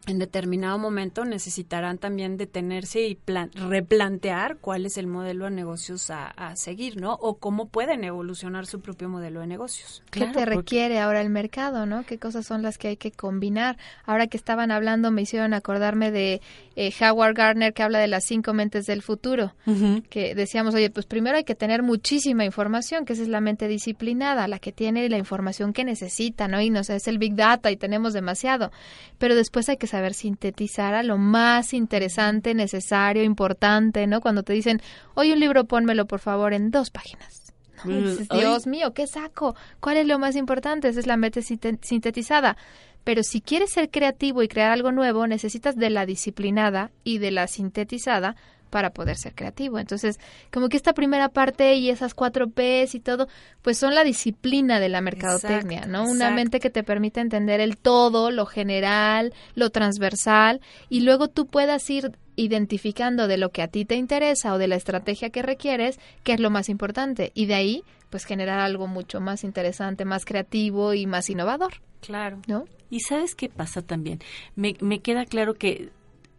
[0.07, 6.09] en determinado momento necesitarán también detenerse y plan, replantear cuál es el modelo de negocios
[6.09, 7.13] a, a, seguir, ¿no?
[7.13, 10.01] O cómo pueden evolucionar su propio modelo de negocios.
[10.09, 10.99] ¿Qué claro, te requiere porque...
[10.99, 12.03] ahora el mercado, no?
[12.03, 13.77] ¿Qué cosas son las que hay que combinar?
[14.05, 16.41] Ahora que estaban hablando me hicieron acordarme de
[16.75, 20.03] eh, Howard Gardner que habla de las cinco mentes del futuro, uh -huh.
[20.09, 23.67] que decíamos, oye, pues primero hay que tener muchísima información, que esa es la mente
[23.67, 26.59] disciplinada, la que tiene la información que necesita, ¿no?
[26.59, 28.71] Y no sé, es el Big Data y tenemos demasiado,
[29.19, 34.21] pero después hay que saber sintetizar a lo más interesante, necesario, importante, ¿no?
[34.21, 34.81] Cuando te dicen,
[35.13, 37.53] oye, un libro, pónmelo por favor en dos páginas.
[37.83, 37.95] ¿no?
[37.95, 39.55] Dices, Dios mío, ¿qué saco?
[39.79, 40.87] ¿Cuál es lo más importante?
[40.87, 42.57] Esa es la mente sintetizada.
[43.03, 47.31] Pero si quieres ser creativo y crear algo nuevo, necesitas de la disciplinada y de
[47.31, 48.35] la sintetizada
[48.72, 49.78] para poder ser creativo.
[49.78, 50.19] Entonces,
[50.51, 53.28] como que esta primera parte y esas cuatro P's y todo,
[53.61, 56.03] pues son la disciplina de la mercadotecnia, exacto, ¿no?
[56.03, 56.36] Una exacto.
[56.36, 61.88] mente que te permite entender el todo, lo general, lo transversal, y luego tú puedas
[61.89, 65.99] ir identificando de lo que a ti te interesa o de la estrategia que requieres,
[66.24, 70.26] qué es lo más importante, y de ahí, pues generar algo mucho más interesante, más
[70.26, 71.74] creativo y más innovador.
[71.99, 72.41] Claro.
[72.47, 72.65] ¿No?
[72.89, 74.19] Y sabes qué pasa también.
[74.55, 75.89] Me, me queda claro que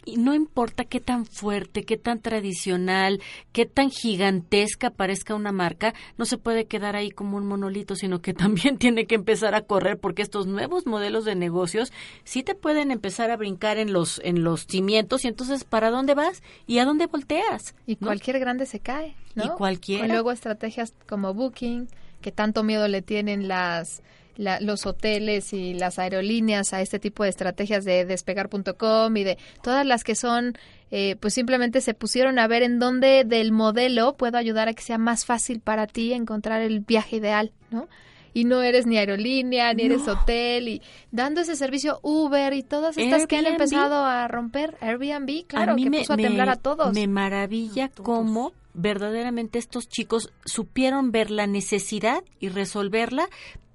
[0.05, 3.21] y no importa qué tan fuerte, qué tan tradicional,
[3.53, 8.21] qué tan gigantesca parezca una marca, no se puede quedar ahí como un monolito, sino
[8.21, 11.93] que también tiene que empezar a correr porque estos nuevos modelos de negocios
[12.25, 16.15] sí te pueden empezar a brincar en los en los cimientos y entonces ¿para dónde
[16.15, 17.75] vas y a dónde volteas?
[17.87, 18.09] Y ¿no?
[18.09, 19.45] cualquier grande se cae, ¿no?
[19.45, 20.07] Y cualquiera.
[20.07, 21.89] Y luego estrategias como Booking,
[22.21, 24.03] que tanto miedo le tienen las
[24.37, 29.39] la, los hoteles y las aerolíneas a este tipo de estrategias de despegar.com y de
[29.63, 30.55] todas las que son,
[30.91, 34.83] eh, pues simplemente se pusieron a ver en dónde del modelo puedo ayudar a que
[34.83, 37.89] sea más fácil para ti encontrar el viaje ideal, ¿no?
[38.35, 40.81] y no eres ni aerolínea, ni eres hotel y
[41.11, 45.91] dando ese servicio Uber y todas estas que han empezado a romper Airbnb, claro, que
[45.91, 46.95] me, puso a me- temblar a todos.
[46.95, 53.29] Me maravilla cómo verdaderamente estos chicos supieron ver la necesidad y resolverla.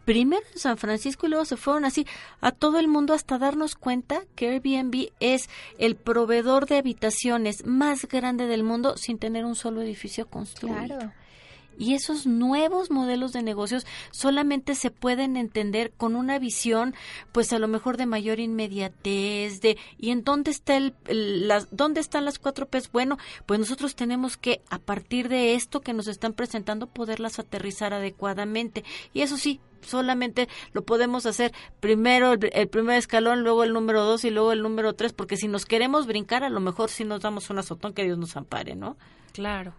[0.07, 2.07] Primero en San Francisco y luego se fueron así
[2.39, 5.49] a todo el mundo hasta darnos cuenta que Airbnb es
[5.79, 11.11] el proveedor de habitaciones más grande del mundo sin tener un solo edificio construido.
[11.77, 16.95] Y esos nuevos modelos de negocios solamente se pueden entender con una visión,
[17.31, 20.93] pues a lo mejor de mayor inmediatez, de ¿y en dónde está el,
[21.71, 22.91] dónde están las cuatro P's?
[22.91, 27.93] Bueno, pues nosotros tenemos que a partir de esto que nos están presentando poderlas aterrizar
[27.93, 28.83] adecuadamente.
[29.13, 34.23] Y eso sí, solamente lo podemos hacer primero el, primer escalón, luego el número dos
[34.25, 37.21] y luego el número tres, porque si nos queremos brincar, a lo mejor sí nos
[37.21, 38.97] damos un azotón que Dios nos ampare, ¿no?
[39.33, 39.73] Claro.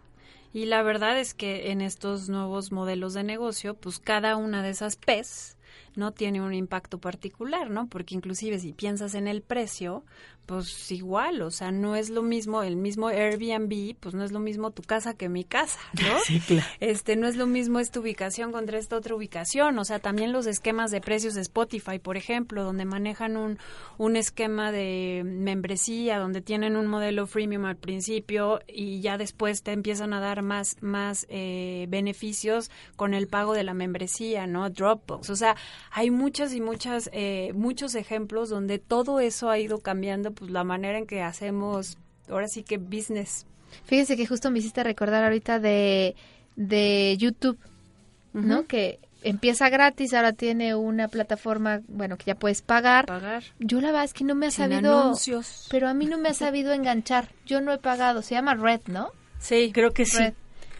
[0.52, 4.70] Y la verdad es que en estos nuevos modelos de negocio, pues cada una de
[4.70, 5.56] esas P's
[5.94, 7.88] no tiene un impacto particular, ¿no?
[7.88, 10.04] Porque inclusive si piensas en el precio,
[10.48, 14.40] pues igual, o sea, no es lo mismo, el mismo Airbnb, pues no es lo
[14.40, 16.18] mismo tu casa que mi casa, ¿no?
[16.24, 16.66] Sí, claro.
[16.80, 20.46] Este, no es lo mismo esta ubicación contra esta otra ubicación, o sea, también los
[20.46, 23.58] esquemas de precios de Spotify, por ejemplo, donde manejan un,
[23.98, 29.72] un esquema de membresía, donde tienen un modelo freemium al principio y ya después te
[29.72, 34.70] empiezan a dar más, más eh, beneficios con el pago de la membresía, ¿no?
[34.70, 35.56] Dropbox, o sea,
[35.90, 40.64] hay muchas y muchas, eh, muchos ejemplos donde todo eso ha ido cambiando, pues la
[40.64, 43.46] manera en que hacemos, ahora sí que business.
[43.84, 46.16] Fíjese que justo me hiciste recordar ahorita de,
[46.56, 47.58] de YouTube,
[48.32, 48.66] ¿no?
[48.66, 53.06] Que empieza gratis, ahora tiene una plataforma, bueno, que ya puedes pagar.
[53.06, 53.42] Pagar.
[53.58, 55.00] Yo la verdad es que no me ha Sin sabido...
[55.00, 55.66] anuncios.
[55.70, 57.28] Pero a mí no me ha sabido enganchar.
[57.44, 58.22] Yo no he pagado.
[58.22, 59.10] Se llama Red, ¿no?
[59.40, 60.24] Sí, creo que sí.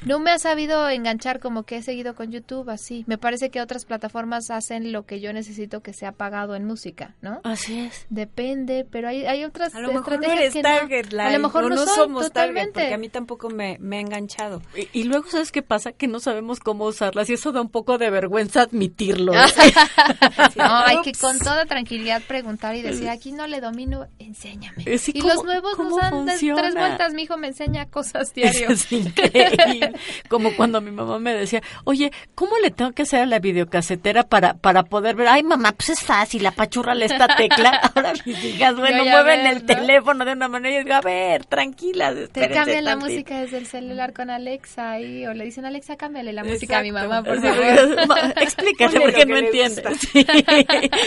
[0.04, 3.04] No me ha sabido enganchar como que he seguido con YouTube así.
[3.06, 7.16] Me parece que otras plataformas hacen lo que yo necesito que sea pagado en música,
[7.20, 7.40] ¿no?
[7.44, 8.06] Así es.
[8.08, 11.22] Depende, pero hay, hay otras A lo mejor no eres que target, no.
[11.22, 12.72] A lo mejor no, no soy, somos target, totalmente.
[12.80, 14.62] porque a mí tampoco me, me ha enganchado.
[14.76, 15.92] Y, y luego, ¿sabes qué pasa?
[15.92, 19.32] Que no sabemos cómo usarlas y eso da un poco de vergüenza admitirlo.
[20.56, 24.84] no, hay que con toda tranquilidad preguntar y decir, aquí no le domino, enséñame.
[24.86, 26.26] Eh, sí, y ¿cómo- los nuevos cómo nos dan
[26.56, 28.68] tres vueltas, mi hijo me enseña cosas Eso diario.
[28.70, 29.87] es increíble.
[30.28, 34.24] Como cuando mi mamá me decía, oye, ¿cómo le tengo que hacer a la videocasetera
[34.24, 35.28] para, para poder ver?
[35.28, 37.70] Ay, mamá, pues es fácil, apachúrale esta tecla.
[37.94, 39.66] Ahora mis hijas, bueno, mueven el ¿no?
[39.66, 43.10] teléfono de una manera y yo digo, a ver, tranquilas, Te cambian la tantito".
[43.10, 46.82] música desde el celular con Alexa ahí, o le dicen, Alexa, cámbiale la música a
[46.82, 48.06] mi mamá, por favor.
[48.06, 48.34] Ponle
[48.78, 49.82] porque no que le entiende.
[49.82, 49.94] gusta.
[49.94, 50.26] Sí.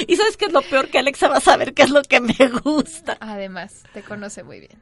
[0.08, 2.20] Y sabes qué es lo peor que Alexa va a saber qué es lo que
[2.20, 3.18] me gusta.
[3.20, 4.82] Además, te conoce muy bien.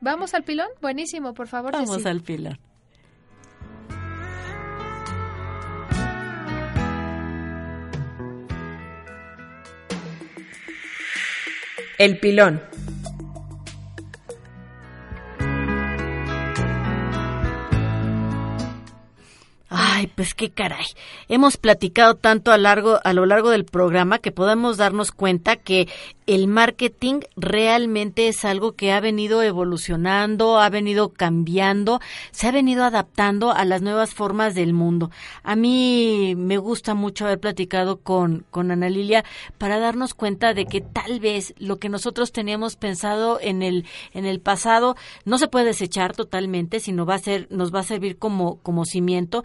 [0.00, 0.68] ¿Vamos al pilón?
[0.80, 1.72] Buenísimo, por favor.
[1.72, 2.08] Vamos Ceci.
[2.08, 2.58] al pilar.
[11.98, 12.60] El pilón.
[19.98, 20.84] Ay, pues qué caray.
[21.26, 25.88] Hemos platicado tanto a, lo largo del programa que podemos darnos cuenta que
[26.26, 32.84] el marketing realmente es algo que ha venido evolucionando, ha venido cambiando, se ha venido
[32.84, 35.10] adaptando a las nuevas formas del mundo.
[35.42, 39.24] A mí me gusta mucho haber platicado con, con Ana Lilia
[39.56, 44.26] para darnos cuenta de que tal vez lo que nosotros teníamos pensado en el, en
[44.26, 44.94] el pasado
[45.24, 48.84] no se puede desechar totalmente, sino va a ser, nos va a servir como, como
[48.84, 49.42] cimiento,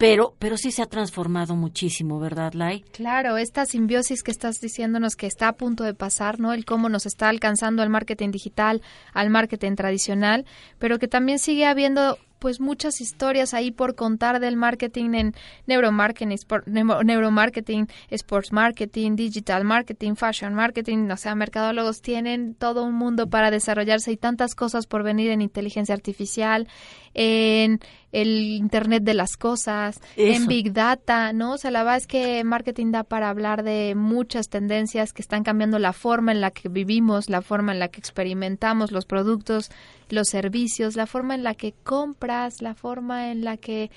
[0.00, 2.80] pero, pero sí se ha transformado muchísimo, ¿verdad, Lai?
[2.90, 6.54] Claro, esta simbiosis que estás diciéndonos que está a punto de pasar, ¿no?
[6.54, 8.80] El cómo nos está alcanzando el marketing digital
[9.12, 10.46] al marketing tradicional,
[10.78, 15.34] pero que también sigue habiendo pues muchas historias ahí por contar del marketing en
[15.66, 22.94] neuromarketing, sport- neuromarketing, sports marketing, digital marketing, fashion marketing, o sea, mercadólogos tienen todo un
[22.94, 26.66] mundo para desarrollarse y tantas cosas por venir en inteligencia artificial,
[27.14, 27.80] en
[28.12, 30.46] el Internet de las cosas, en.
[30.46, 31.52] Big Data, ¿no?
[31.52, 35.44] O sea, la verdad es que marketing da para hablar de muchas tendencias que están
[35.44, 39.70] cambiando la forma en la que vivimos, la forma en la que experimentamos los productos,
[40.08, 42.29] los servicios, la forma en la que compras,
[42.60, 43.90] la forma en la que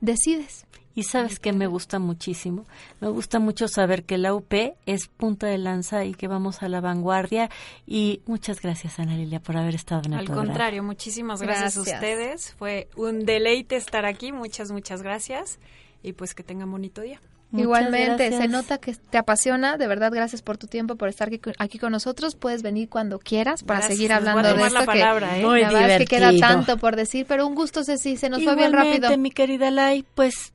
[0.00, 0.66] decides.
[0.92, 2.66] Y sabes que me gusta muchísimo.
[3.00, 4.52] Me gusta mucho saber que la UP
[4.86, 7.48] es punta de lanza y que vamos a la vanguardia.
[7.86, 10.48] Y muchas gracias, Ana Lilia, por haber estado en el Al programa.
[10.48, 11.94] contrario, muchísimas gracias, Gracias.
[11.94, 12.54] a ustedes.
[12.58, 14.32] Fue un deleite estar aquí.
[14.32, 15.60] Muchas, muchas gracias.
[16.02, 17.20] Y pues que tengan bonito día.
[17.52, 19.76] Igualmente, se nota que te apasiona.
[19.76, 22.36] De verdad, gracias por tu tiempo, por estar aquí, aquí con nosotros.
[22.36, 24.78] Puedes venir cuando quieras para seguir hablando de esto.
[24.78, 25.46] La palabra, que, ¿eh?
[25.46, 28.16] Muy la verdad es que queda tanto por decir, pero un gusto, Ceci.
[28.16, 29.18] Se nos Igualmente, fue bien rápido.
[29.18, 30.52] mi querida Lai, pues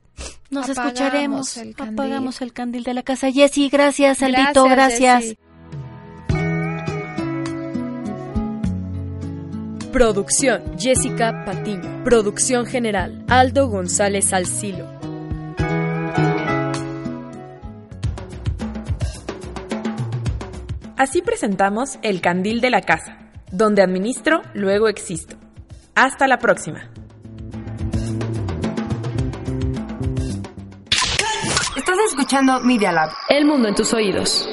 [0.50, 1.56] nos apagamos escucharemos.
[1.58, 3.30] El apagamos el candil de la casa.
[3.30, 5.36] Jessy, gracias, Aldito, gracias.
[9.92, 12.04] Producción Jessica Patiño.
[12.04, 14.95] Producción general Aldo González Alcilo.
[20.96, 23.18] Así presentamos El Candil de la Casa,
[23.52, 25.36] donde administro, luego existo.
[25.94, 26.90] Hasta la próxima.
[31.76, 34.48] Estás escuchando Media Lab, el mundo en tus oídos.